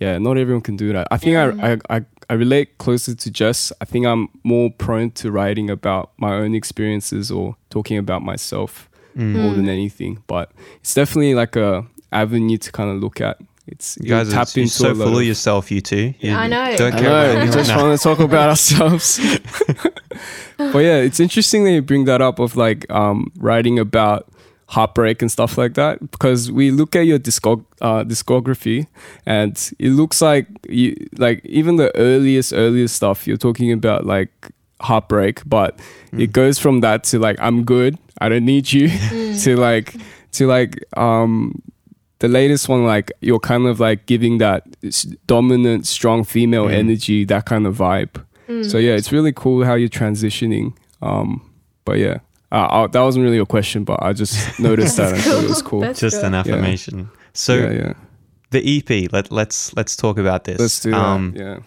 [0.00, 1.08] yeah, not everyone can do that.
[1.10, 3.72] I think I, I I I relate closer to Jess.
[3.80, 8.88] I think I'm more prone to writing about my own experiences or talking about myself
[9.16, 9.32] Mm.
[9.32, 10.22] more than anything.
[10.28, 13.38] But it's definitely like a avenue to kind of look at.
[13.68, 16.46] It's you guys are you're into so full of of- yourself you two You I
[16.48, 16.76] know.
[16.76, 19.18] don't I care about know, we just want to talk about ourselves.
[20.56, 24.26] but yeah, it's interesting that you bring that up of like um, writing about
[24.66, 28.86] heartbreak and stuff like that because we look at your discog- uh, discography
[29.24, 34.30] and it looks like you like even the earliest earliest stuff you're talking about like
[34.80, 35.78] heartbreak but
[36.12, 36.22] Mm.
[36.22, 38.88] it goes from that to like i'm good i don't need you
[39.40, 39.94] to like
[40.32, 41.60] to like um
[42.20, 44.64] the latest one like you're kind of like giving that
[45.26, 46.74] dominant strong female Mm.
[46.74, 48.24] energy that kind of vibe.
[48.70, 51.42] So yeah it's really cool how you're transitioning um
[51.84, 52.18] but yeah.
[52.50, 55.48] Uh, I, that wasn't really a question but i just noticed that and thought it
[55.48, 55.80] was cool.
[55.80, 56.26] That's just cool.
[56.26, 57.10] an affirmation.
[57.34, 57.92] So yeah yeah.
[58.50, 60.58] the ep let, let's let's talk about this.
[60.58, 61.58] Let's do that Um, yeah.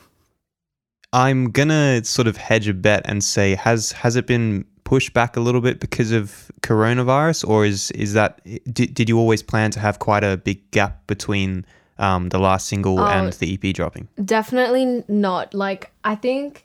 [1.13, 5.37] I'm gonna sort of hedge a bet and say has has it been pushed back
[5.37, 8.31] a little bit because of coronavirus, or is is that
[8.77, 11.65] did, did you always plan to have quite a big gap between
[12.05, 13.07] um, the last single Oh.
[13.15, 14.05] and the EP dropping?
[14.37, 15.53] Definitely not.
[15.53, 16.63] Like I think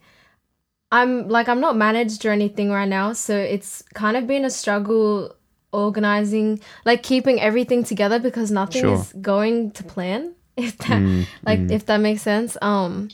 [0.90, 4.50] I'm like I'm not managed or anything right now, so it's kind of been a
[4.50, 5.34] struggle
[5.72, 8.94] organizing, like keeping everything together because nothing Sure.
[8.94, 10.22] is going to plan.
[10.56, 11.70] If that Mm, like mm.
[11.70, 12.56] if that makes sense.
[12.62, 13.08] Um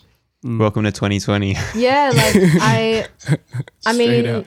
[0.45, 0.59] Mm.
[0.59, 1.55] Welcome to 2020.
[1.77, 3.07] yeah, like I
[3.87, 4.47] I mean up.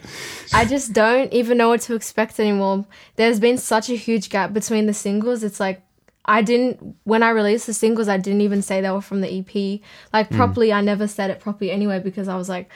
[0.53, 2.85] I just don't even know what to expect anymore.
[3.15, 5.41] There's been such a huge gap between the singles.
[5.41, 5.81] It's like
[6.25, 9.39] I didn't when I released the singles, I didn't even say they were from the
[9.39, 9.79] EP.
[10.11, 10.35] Like mm.
[10.35, 12.69] properly, I never said it properly anyway because I was like,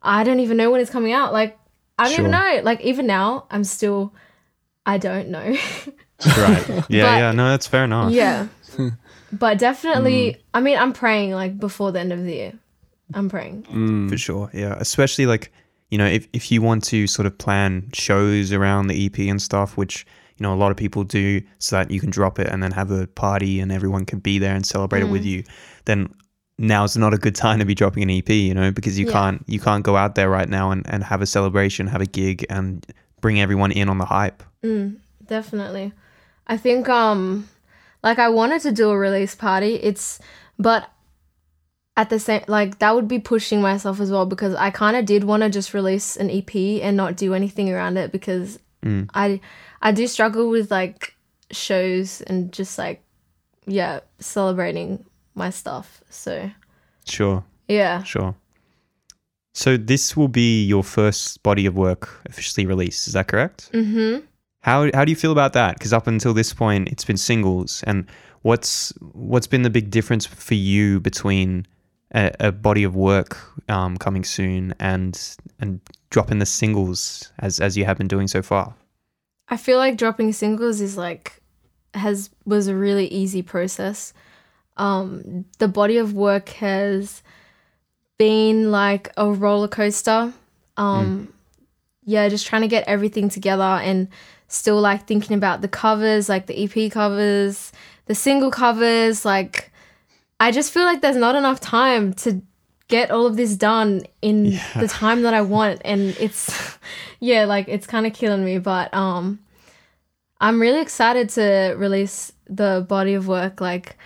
[0.00, 1.34] I don't even know when it's coming out.
[1.34, 1.58] Like
[1.98, 2.60] I don't even know.
[2.64, 4.14] Like even now, I'm still,
[4.86, 5.38] I don't know.
[6.38, 6.68] right.
[6.68, 7.32] Yeah, But- yeah.
[7.32, 8.10] No, that's fair enough.
[8.10, 8.48] yeah,
[9.38, 10.36] but definitely, Mm.
[10.54, 12.52] I mean, I'm praying like before the end of the year.
[13.14, 13.64] I'm praying.
[13.64, 14.08] Mm.
[14.08, 14.50] For sure.
[14.54, 14.76] Yeah.
[14.78, 15.52] Especially like,
[15.90, 19.40] you know, if, if you want to sort of plan shows around the EP and
[19.40, 20.06] stuff, which,
[20.38, 22.72] you know, a lot of people do so that you can drop it and then
[22.72, 25.12] have a party and everyone can be there and celebrate it Mm.
[25.12, 25.44] with you,
[25.84, 26.08] then
[26.58, 29.12] now's not a good time to be dropping an EP, you know, because you Yeah.
[29.12, 32.06] can't you can't go out there right now and, and have a celebration, have a
[32.06, 32.86] gig and
[33.20, 34.42] bring everyone in on the hype.
[34.64, 35.92] Mm, definitely.
[36.46, 37.48] I think um
[38.04, 39.74] like I wanted to do a release party.
[39.74, 40.20] It's
[40.58, 40.88] but
[41.96, 45.04] at the same like that would be pushing myself as well because I kind of
[45.06, 49.08] did want to just release an EP and not do anything around it because Mm.
[49.14, 49.40] I
[49.80, 51.14] I do struggle with like
[51.50, 53.00] shows and just like
[53.66, 56.02] yeah, celebrating my stuff.
[56.10, 56.50] So,
[57.06, 57.42] Sure.
[57.66, 58.02] yeah.
[58.02, 58.34] Sure.
[59.54, 63.70] So this will be your first body of work officially released, is that correct?
[63.72, 64.24] Mhm.
[64.64, 65.76] How how do you feel about that?
[65.76, 68.06] Because up until this point, it's been singles, and
[68.40, 71.66] what's what's been the big difference for you between
[72.14, 73.36] a, a body of work
[73.68, 78.40] um, coming soon and and dropping the singles as as you have been doing so
[78.40, 78.74] far?
[79.48, 81.42] I feel like dropping singles is like
[81.92, 84.14] has was a really easy process.
[84.78, 87.22] Um, the body of work has
[88.16, 90.32] been like a roller coaster.
[90.78, 91.34] Um,
[92.06, 94.08] yeah, just trying to get everything together and
[94.54, 97.72] still like thinking about the covers, like the EP covers,
[98.06, 99.24] the single covers.
[99.24, 99.72] Like,
[100.40, 102.40] I just feel like there's not enough time to
[102.88, 106.78] get all of this done in the time that I want, and it's
[107.20, 108.58] yeah, like it's kind of killing me.
[108.58, 109.40] But um,
[110.40, 113.60] I'm really excited to release the body of work.
[113.60, 113.96] Like,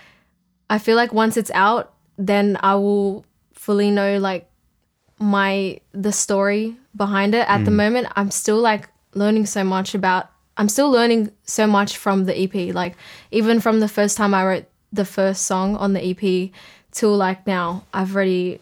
[0.69, 4.49] I feel like once it's out, then I will fully know like
[5.19, 7.47] my the story behind it.
[7.49, 10.29] At the moment, I'm still like learning so much about.
[10.59, 12.75] I'm still learning so much from the EP.
[12.75, 12.97] Like
[13.31, 16.51] even from the first time I wrote the first song on the EP
[16.91, 18.59] till like now, I've already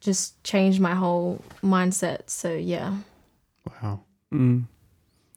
[0.00, 2.28] just changed my whole mindset.
[2.28, 2.98] So yeah.
[3.82, 4.00] Wow.
[4.32, 4.64] Mm.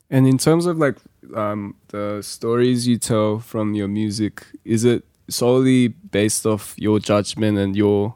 [0.10, 0.98] And in terms of like
[1.34, 7.58] um, the stories you tell from your music, is it solely based off your judgment
[7.58, 8.16] and your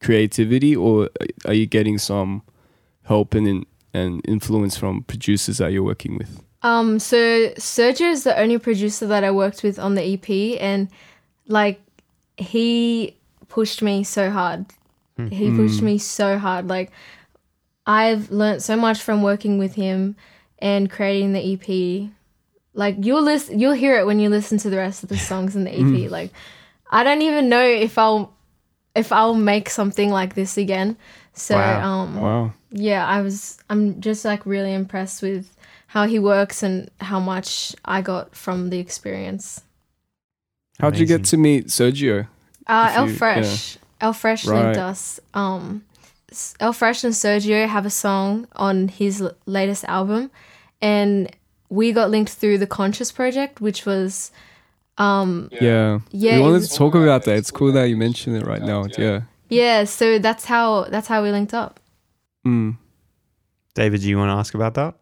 [0.00, 1.08] creativity, or
[1.44, 2.42] are you getting some
[3.02, 6.40] help and and influence from producers that you're working with?
[6.64, 10.88] Um, so Sergio is the only producer that I worked with on the EP, and
[11.46, 11.80] like
[12.36, 13.16] he
[13.48, 14.66] pushed me so hard.
[15.30, 16.66] He pushed me so hard.
[16.66, 16.90] Like
[17.86, 20.16] I've learned so much from working with him
[20.58, 22.10] and creating the EP.
[22.72, 25.54] Like you'll listen, you'll hear it when you listen to the rest of the songs
[25.54, 26.10] in the EP.
[26.10, 26.32] Like
[26.90, 28.32] I don't even know if I'll
[28.96, 30.96] if I'll make something like this again.
[31.34, 31.82] So Wow.
[31.82, 32.52] um Wow.
[32.72, 35.53] yeah, I was I'm just like really impressed with
[35.94, 39.62] how he works and how much I got from the experience.
[40.80, 42.26] How'd you get to meet Sergio?
[42.66, 43.78] Uh El you- Fresh.
[44.00, 44.56] El Fresh Right.
[44.64, 45.20] linked us.
[45.34, 45.84] Um
[46.58, 50.30] El Fresh and Sergio have a song on his l- latest album
[50.82, 51.30] and
[51.68, 54.32] we got linked through the Conscious project which was
[54.98, 56.00] um Yeah.
[56.10, 57.36] Yeah, We it wanted was- to talk about that.
[57.36, 58.86] It's cool that you mentioned it right now.
[58.98, 59.20] Yeah.
[59.48, 61.78] yeah, so that's how that's how we linked up.
[62.44, 62.76] Mm.
[63.74, 64.94] David, do you want to ask about that?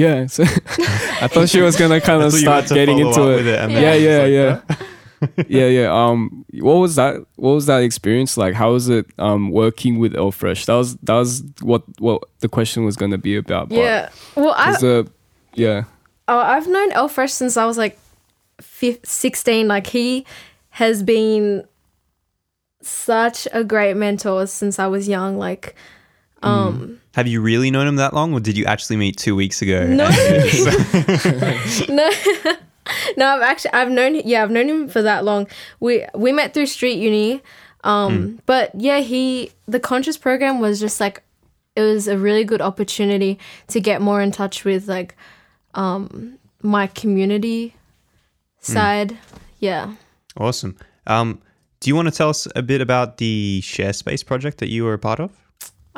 [0.00, 0.26] Yeah.
[0.26, 0.42] So
[1.24, 3.36] I thought she was gonna kind of thought you had start getting into it.
[3.36, 3.94] with it and Yeah.
[3.94, 4.86] yeah, yeah, like, yeah.
[5.48, 5.88] yeah, yeah.
[6.04, 7.16] Um, what was that?
[7.36, 8.54] What was that experience like?
[8.54, 10.64] How was it um working with El Fresh?
[10.66, 13.68] That was that was what what the question was gonna be about.
[13.68, 14.08] but- Yeah.
[14.34, 15.02] Well, I 'cause, uh,
[15.54, 15.84] yeah.
[16.26, 17.98] Oh, I've known El Fresh since I was like
[18.62, 19.68] fif 16.
[19.68, 20.24] Like, he
[20.70, 21.64] has been
[22.82, 25.36] such a great mentor since I was young.
[25.36, 25.74] Like,
[26.42, 29.62] um, Have you really known him that long, or did you actually meet two weeks
[29.62, 29.86] ago?
[29.86, 30.08] No.
[31.88, 32.10] No.
[33.16, 35.46] no, I've actually I've known yeah I've known him for that long.
[35.80, 37.42] We we met through street uni,
[37.84, 38.40] um.
[38.46, 41.22] But yeah, he the conscious program was just like
[41.76, 45.14] it was a really good opportunity to get more in touch with like,
[45.74, 47.74] um, my community
[48.60, 49.16] side.
[49.60, 49.94] Yeah.
[50.36, 50.76] awesome.
[51.06, 51.40] Um,
[51.80, 54.84] do you want to tell us a bit about the Share Space project that you
[54.84, 55.30] were a part of?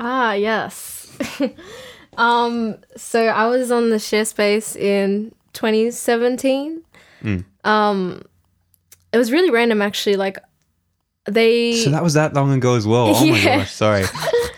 [0.05, 1.17] Ah, yes.
[2.17, 6.83] um, so I was on the share space in 2017.
[7.23, 7.45] Mm.
[7.65, 8.23] Um,
[9.13, 10.17] it was really random actually.
[10.17, 10.39] Like
[11.27, 13.15] they So that was that long ago as well.
[13.15, 13.59] Oh my Yeah.
[13.59, 14.05] gosh, sorry.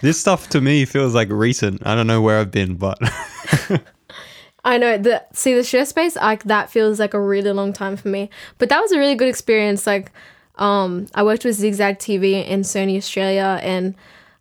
[0.01, 1.87] this stuff to me feels like recent.
[1.87, 2.99] I don't know where I've been, but
[4.65, 7.97] I know the see the share space like that feels like a really long time
[7.99, 8.31] for me.
[8.57, 9.87] But that was a really good experience.
[9.87, 10.11] Like,
[10.57, 13.95] um, I worked with Zigzag TV in Sony Australia, and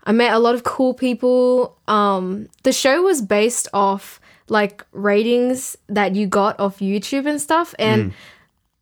[0.03, 1.77] I met a lot of cool people.
[1.87, 7.73] Um, the show was based off like ratings that you got off YouTube and stuff,
[7.79, 8.13] and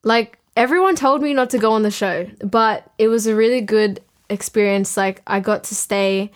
[0.03, 3.61] like everyone told me not to go on the show, but it was a really
[3.61, 4.97] good experience.
[4.97, 6.32] Like I got to stay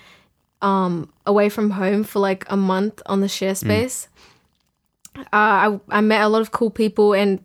[0.61, 4.07] um away from home for like a month on the share space.
[5.17, 7.41] Uh, I I met a lot of cool people, and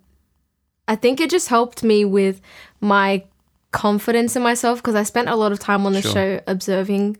[0.87, 2.41] I think it just helped me with
[2.81, 3.25] my
[3.73, 6.13] confidence in myself because I spent a lot of time on the Sure.
[6.13, 7.17] show observing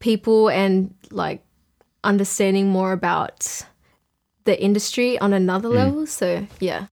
[0.00, 1.42] people and like
[2.04, 3.64] understanding more about
[4.44, 6.06] the industry on another level.
[6.06, 6.86] So yeah.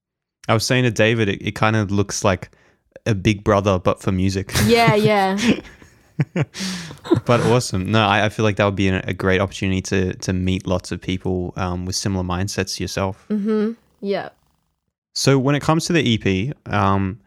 [0.47, 2.49] I was saying to David, it, it kind of looks like
[3.05, 4.51] a Big Brother, but for music.
[4.65, 5.37] Yeah, yeah.
[7.25, 7.91] but awesome.
[7.91, 10.65] No, I, I feel like that would be a, a great opportunity to to meet
[10.65, 13.25] lots of people um, with similar mindsets to yourself.
[13.29, 13.75] mhm.
[14.01, 14.29] Yeah.
[15.15, 17.19] So when it comes to the EP, um,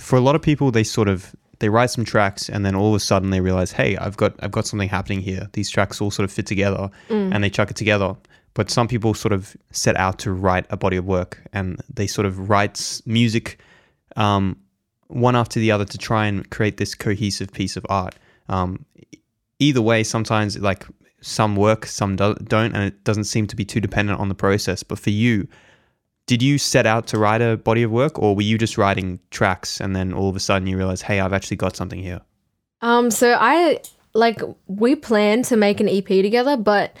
[0.00, 2.88] for a lot of people, they sort of they write some tracks and then all
[2.88, 5.48] of a sudden they realize, hey, I've got I've got something happening here.
[5.52, 6.90] These tracks all sort of fit together,
[7.32, 8.16] and they chuck it together.
[8.54, 12.06] But some people sort of set out to write a body of work, and they
[12.06, 13.58] sort of write music,
[14.16, 14.58] um,
[15.08, 18.14] one after the other to try and create this cohesive piece of art.
[18.48, 18.84] Um,
[19.58, 20.84] either way, sometimes like
[21.22, 24.34] some work, some do- don't, and it doesn't seem to be too dependent on the
[24.34, 24.82] process.
[24.82, 25.48] But for you,
[26.26, 29.18] did you set out to write a body of work or were you just writing
[29.30, 32.20] tracks and then all of a sudden you realize hey i've actually got something here
[32.80, 33.80] Um, so I
[34.14, 36.96] like we planned to make an EP together, but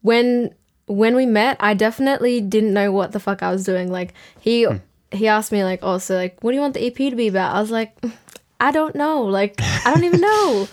[0.00, 0.54] when
[0.86, 3.90] when we met, I definitely didn't know what the fuck I was doing.
[3.90, 4.66] Like he
[5.12, 7.28] he asked me like, "Oh, so like, what do you want the EP to be
[7.28, 7.92] about?" I was like,
[8.60, 9.22] "I don't know.
[9.22, 10.68] Like, I don't even know.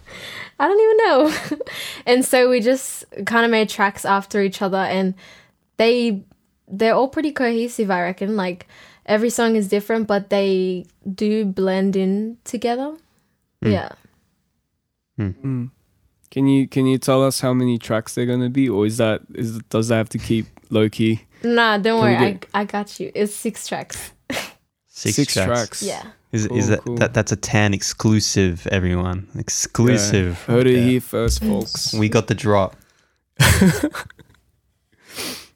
[0.58, 1.58] I don't even know."
[2.06, 5.14] and so we just kind of made tracks after each other, and
[5.76, 6.24] they
[6.70, 7.90] they're all pretty cohesive.
[7.90, 8.36] I reckon.
[8.36, 8.66] Like
[9.06, 12.96] every song is different, but they do blend in together.
[13.62, 13.70] Hmm.
[13.70, 13.88] Yeah.
[15.16, 15.28] Hmm.
[15.30, 15.64] Hmm.
[16.30, 19.22] Can you can you tell us how many tracks they're gonna be, or is that
[19.34, 21.24] is does that have to keep low key?
[21.42, 22.32] Nah, don't Can worry.
[22.34, 23.10] get- I, I got you.
[23.14, 24.12] It's six tracks.
[24.86, 26.02] six, tracks, Yeah.
[26.30, 26.94] is, Cool, is that, cool.
[26.96, 30.54] that that's a TAN exclusive everyone exclusive Yeah.
[30.54, 30.84] Heard it Yeah.
[30.84, 31.94] here first, folks.
[31.94, 32.76] we got the drop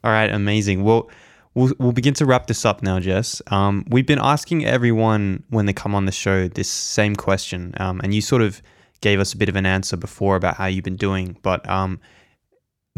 [0.05, 1.09] all right amazing well
[1.55, 3.41] We'll, we'll begin to wrap this up now, Jess.
[3.47, 8.01] Um, we've been asking everyone when they come on the show this same question, um,
[8.03, 8.61] and you sort of
[8.99, 11.37] gave us a bit of an answer before about how you've been doing.
[11.43, 12.01] But um,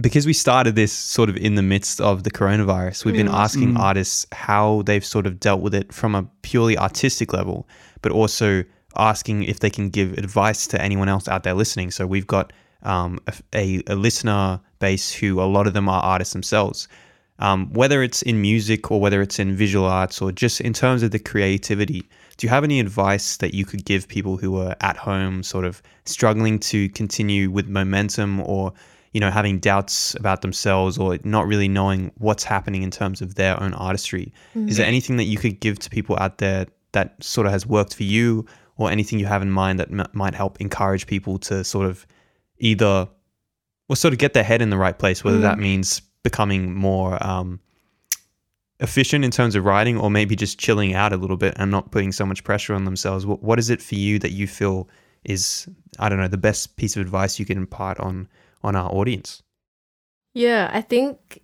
[0.01, 3.75] because we started this sort of in the midst of the coronavirus, we've been asking
[3.75, 3.79] Mm.
[3.79, 7.67] artists how they've sort of dealt with it from a purely artistic level,
[8.01, 8.63] but also
[8.95, 11.91] asking if they can give advice to anyone else out there listening.
[11.91, 12.51] So we've got
[12.83, 13.19] um,
[13.53, 16.87] a, a, listener base who a lot of them are artists themselves.
[17.39, 21.03] Um, whether it's in music or whether it's in visual arts or just in terms
[21.03, 22.03] of the creativity,
[22.37, 25.65] do you have any advice that you could give people who are at home, sort
[25.65, 28.73] of struggling to continue with momentum or,
[29.13, 33.35] you know, having doubts about themselves or not really knowing what's happening in terms of
[33.35, 34.33] their own artistry?
[34.69, 37.67] Is there anything that you could give to people out there that sort of has
[37.67, 38.45] worked for you
[38.77, 42.07] or anything you have in mind that m- might help encourage people to sort of
[42.59, 43.07] either
[43.89, 47.23] or sort of get their head in the right place, whether that means becoming more
[47.25, 47.59] um,
[48.79, 51.91] efficient in terms of writing or maybe just chilling out a little bit and not
[51.91, 53.25] putting so much pressure on themselves.
[53.25, 54.89] What, what is it for you that you feel
[55.23, 55.67] is,
[55.99, 58.27] I don't know, the best piece of advice you can impart on
[58.63, 59.43] on our audience?
[60.33, 61.41] Yeah, I think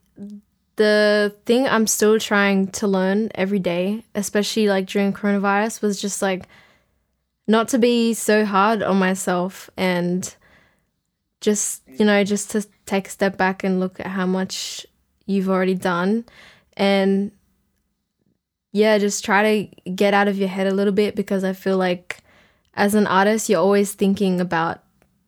[0.76, 6.22] the thing I'm still trying to learn every day, especially like during coronavirus, was just
[6.22, 6.48] like
[7.48, 10.36] not to be so hard on myself and
[11.44, 14.88] just, you know, just to take a step back and look at how much
[15.26, 16.26] you've already done
[16.76, 17.32] and
[18.72, 21.78] yeah, just try to get out of your head a little bit because I feel
[21.78, 22.22] like
[22.74, 24.82] as an artist, you're always thinking about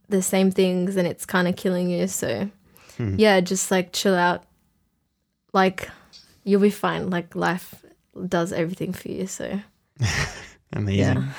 [0.10, 2.08] the same things and it's kind of killing you.
[2.08, 2.50] So,
[2.98, 3.16] hmm.
[3.20, 4.46] yeah, just like chill out.
[5.54, 5.90] Like,
[6.44, 7.10] you'll be fine.
[7.10, 7.86] Like, life
[8.28, 9.28] does everything for you.
[9.28, 9.60] So,
[10.74, 11.18] Amazing.
[11.18, 11.32] yeah.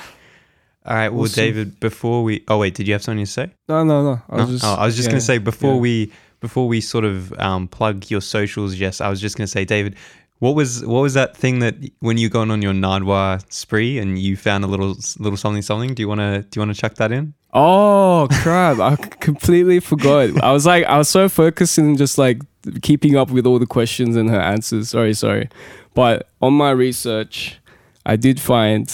[0.87, 1.09] All right.
[1.09, 1.35] Well, Awesome.
[1.45, 3.51] David, before we, oh wait, did you have something to say?
[3.69, 4.23] No, no, no.
[4.31, 4.53] I was No?
[4.53, 5.81] just, oh, I was just yeah, gonna say before yeah.
[5.81, 9.01] we before we sort of um, plug your socials, Jess.
[9.01, 9.97] I was just gonna say, David,
[10.39, 14.19] what was what was that thing that when you gone on your Nardwuar spree and
[14.19, 15.95] you found a little little something something?
[15.95, 17.35] Do you wanna do you wanna chuck that in?
[17.53, 18.79] Oh crap!
[18.79, 20.43] I completely forgot.
[20.43, 22.43] I was like, I was so focused in just like
[22.83, 24.91] keeping up with all the questions and her answers.
[24.91, 25.49] Sorry, sorry.
[25.95, 27.59] But on my research,
[28.05, 28.93] I did find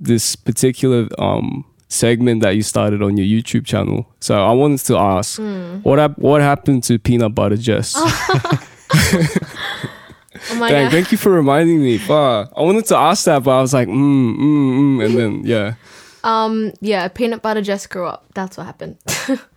[0.00, 4.06] this particular um segment that you started on your YouTube channel.
[4.20, 5.40] So I wanted to ask,
[5.82, 7.94] what hap- what happened to peanut butter Jess?
[10.50, 10.92] Oh my Dang, god.
[10.92, 11.98] thank you for reminding me.
[11.98, 12.52] Fuck.
[12.56, 15.74] I wanted to ask that, but I was like, mm, mm, mm, and then yeah.
[16.24, 18.26] Um, yeah, peanut butter just grew up.
[18.34, 18.96] That's what happened.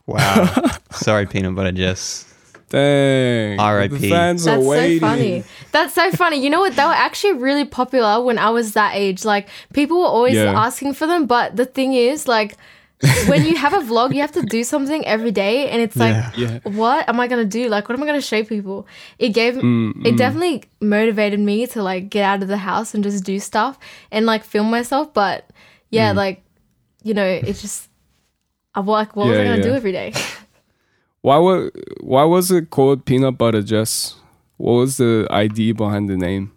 [0.06, 0.48] Wow.
[0.92, 2.29] Sorry, peanut butter Jess.
[2.70, 3.60] Dang.
[3.60, 3.98] R.I.P..
[3.98, 5.44] The fans are That's so funny.
[5.72, 6.38] That's so funny.
[6.44, 6.76] You know what?
[6.76, 9.26] They were actually really popular when I was that age.
[9.26, 10.54] Like people were always Yeah.
[10.54, 12.56] asking for them, but the thing is, like,
[13.28, 16.14] when you have a vlog, you have to do something every day, and it's like,
[16.14, 16.32] Yeah.
[16.38, 16.60] Yeah.
[16.64, 17.70] what am I gonna do?
[17.70, 18.86] Like, what am I gonna show people?
[19.18, 23.04] It gave, Mm, it definitely motivated me to like get out of the house and
[23.04, 23.80] just do stuff
[24.12, 25.14] and like film myself.
[25.14, 25.54] But Mm.
[25.92, 26.44] yeah, like,
[27.04, 27.90] you know, it's just,
[28.76, 30.14] I like, what was I gonna do every day?
[31.22, 34.16] Why was why was it called peanut butter Jess?
[34.58, 36.52] What was the idea behind the name?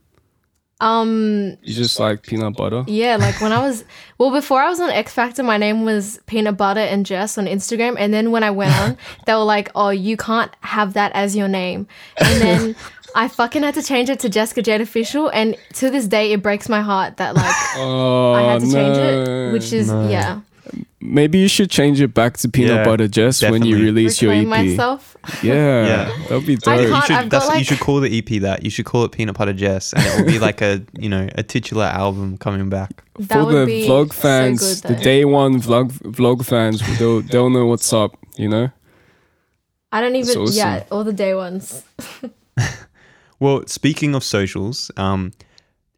[0.81, 2.83] Um, You just like peanut butter?
[2.89, 3.85] Yeah, like when I was
[4.19, 7.47] well before I was on X Factor, my name was Peanut Butter and Jess on
[7.47, 8.97] Instagram, and then when I went on,
[9.27, 11.87] they were like, "Oh, you can't have that as your name,"
[12.19, 12.77] and then
[13.15, 16.43] I fucking had to change it to Jessica Jade Official, and to this day, it
[16.43, 20.41] breaks my heart that like Oh, I had to change it, which is yeah,
[21.05, 23.85] Maybe you should change it back to peanut Yeah, butter Jess when you definitely.
[23.85, 24.67] release your reclaim EP.
[24.71, 25.17] myself.
[25.43, 26.19] Yeah, Yeah.
[26.29, 26.81] that'd be I dope.
[26.81, 28.65] You can't- should, I've got, that's, you should call the EP that.
[28.65, 31.29] You should call it Peanut Butter Jess, and it will be like a you know
[31.35, 33.03] a titular album coming back.
[33.19, 36.81] That For would the be vlog so fans, good, the day one vlog vlog fans,
[36.99, 38.17] they'll they'll know what's up.
[38.37, 38.71] You know.
[39.93, 41.83] I don't even That's yeah, all the day ones.
[43.41, 45.33] Well, speaking of socials, um,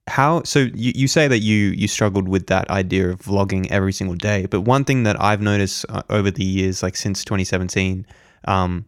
[0.07, 3.93] how so you, you say that you you struggled with that idea of vlogging every
[3.93, 8.07] single day, but one thing that I've noticed uh, over the years, like since 2017,
[8.47, 8.85] um,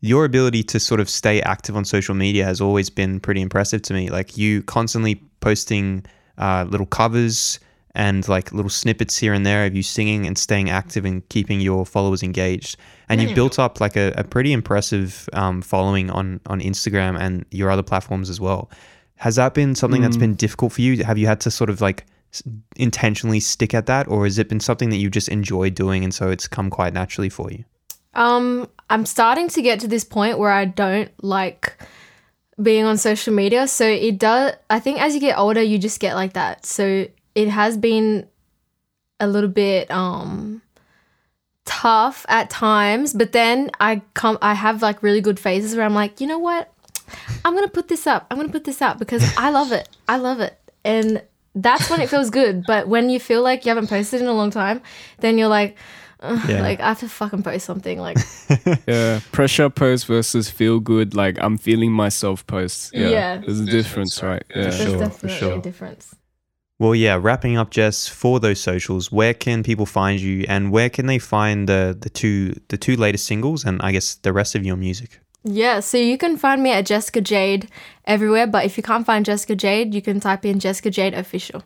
[0.00, 3.82] your ability to sort of stay active on social media has always been pretty impressive
[3.82, 4.08] to me.
[4.08, 6.04] Like you constantly posting
[6.38, 7.60] uh, little covers
[7.94, 11.60] and like little snippets here and there of you singing and staying active and keeping
[11.60, 12.78] your followers engaged.
[13.08, 17.44] And you've built up like a, a pretty impressive um, following on on Instagram and
[17.50, 18.70] your other platforms as well.
[19.22, 21.04] Has that been something that's been difficult for you?
[21.04, 22.06] Have you had to sort of like
[22.74, 26.12] intentionally stick at that, or has it been something that you just enjoy doing and
[26.12, 27.64] so it's come quite naturally for you?
[28.14, 31.76] Um, I'm starting to get to this point where I don't like
[32.60, 33.68] being on social media.
[33.68, 34.54] So it does.
[34.68, 36.66] I think as you get older, you just get like that.
[36.66, 37.06] So
[37.36, 38.26] it has been
[39.20, 40.62] a little bit um
[41.64, 44.36] tough at times, but then I come.
[44.42, 46.71] I have like really good phases where I'm like, you know what?
[47.44, 48.26] I'm gonna put this up.
[48.30, 49.88] I'm gonna put this up because I love it.
[50.08, 51.22] I love it, and
[51.54, 52.64] that's when it feels good.
[52.66, 54.80] But when you feel like you haven't posted in a long time,
[55.20, 55.76] then you're like.
[56.22, 56.62] Yeah.
[56.62, 57.98] Like I have to fucking post something.
[57.98, 58.16] Like
[58.86, 61.16] Yeah, pressure post versus feel good.
[61.16, 62.94] Like I'm feeling myself post.
[62.94, 63.36] Yeah, Yeah.
[63.38, 64.44] there's a difference, right?
[64.50, 64.62] Yeah.
[64.62, 65.58] there's sure, for definitely sure.
[65.58, 66.14] a difference.
[66.78, 70.88] Well, yeah, wrapping up, Jess, for those socials, where can people find you, and where
[70.90, 74.54] can they find the the two the two latest singles, and I guess the rest
[74.54, 75.18] of your music?
[75.44, 77.68] Yeah, so you can find me at Jessica Jade
[78.04, 81.64] everywhere, but if you can't find Jessica Jade, you can type in Jessica Jade official.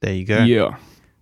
[0.00, 0.38] There you go.
[0.38, 0.76] Yeah,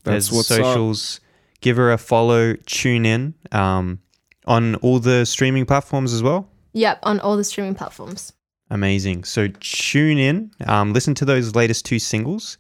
[0.04, 0.59] that's There's what's up.
[0.59, 1.20] socials.
[1.61, 2.54] Give her a follow.
[2.66, 3.98] Tune in um,
[4.46, 6.48] on all the streaming platforms as well.
[6.74, 8.32] Yep, on all the streaming platforms.
[8.70, 9.24] Amazing.
[9.24, 12.59] So tune in, um, listen to those latest two singles,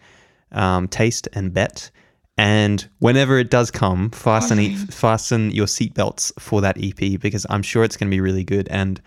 [0.52, 1.90] um, Taste and Bet.
[2.38, 7.62] And whenever it does come, fasten e- fasten your seatbelts for that EP because I'm
[7.62, 8.68] sure it's going to be really good.
[8.68, 9.02] And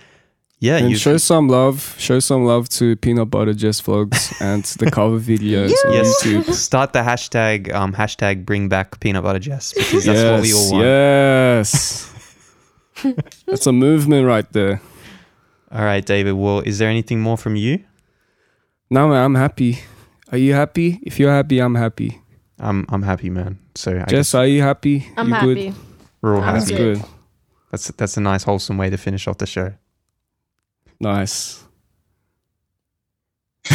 [0.60, 1.96] yeah, And you show some love.
[1.98, 6.54] Show some love to Peanut Butter Jess Vlogs and the cover videos on YouTube.
[6.54, 10.72] start the hashtag um, hashtag Bring Back Peanut Butter Jess because that's what we all
[10.74, 10.84] want.
[10.84, 12.08] Yes.
[13.48, 14.80] That's a movement right there.
[15.72, 16.34] All right, David.
[16.34, 17.84] Well, is there anything more from you?
[18.92, 19.80] No, man, I'm happy.
[20.32, 21.00] Are you happy?
[21.02, 22.21] If you're happy, I'm happy.
[22.62, 23.60] I'm I'm happy, man.
[23.76, 25.08] So I Jess, guess are you happy?
[25.18, 25.54] I'm you happy.
[25.70, 25.76] Good?
[26.22, 26.84] we're all I'm That's happy.
[26.84, 26.98] good.
[27.00, 27.10] good.
[27.72, 29.74] That's that's a nice wholesome way to finish off the show.
[31.00, 31.64] Nice.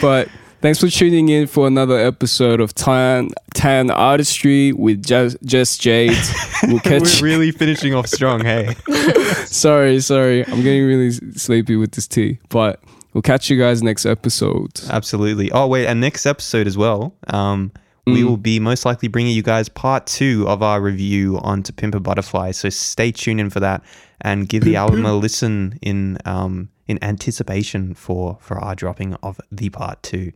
[0.00, 0.28] but
[0.60, 6.16] thanks for tuning in for another episode of Tan Tan Artistry with Jess, Just Jade.
[6.64, 7.20] We'll catch.
[7.20, 8.74] We're really finishing off strong, hey.
[9.46, 10.44] sorry, sorry.
[10.46, 12.80] I'm getting really sleepy with this tea, but
[13.18, 14.80] we'll catch you guys next episode.
[14.88, 15.50] Absolutely.
[15.50, 17.16] Oh wait, and next episode as well.
[17.26, 17.72] Um,
[18.06, 18.26] we Mm.
[18.28, 21.94] will be most likely bringing you guys part two of our review on To Pimp
[21.96, 22.52] a Butterfly.
[22.52, 23.82] So stay tuned in for that
[24.20, 29.40] and give the album a listen in um, in anticipation for for our dropping of
[29.50, 30.30] the part two.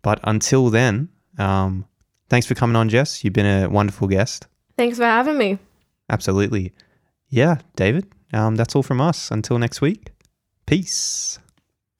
[0.00, 1.84] But until then, um,
[2.30, 3.22] thanks for coming on, Jess.
[3.22, 4.46] You've been a wonderful guest.
[4.78, 5.58] Thanks for having me.
[6.08, 6.72] Absolutely.
[7.28, 8.06] Yeah, David.
[8.32, 9.30] Um, that's all from us.
[9.30, 10.12] Until next week.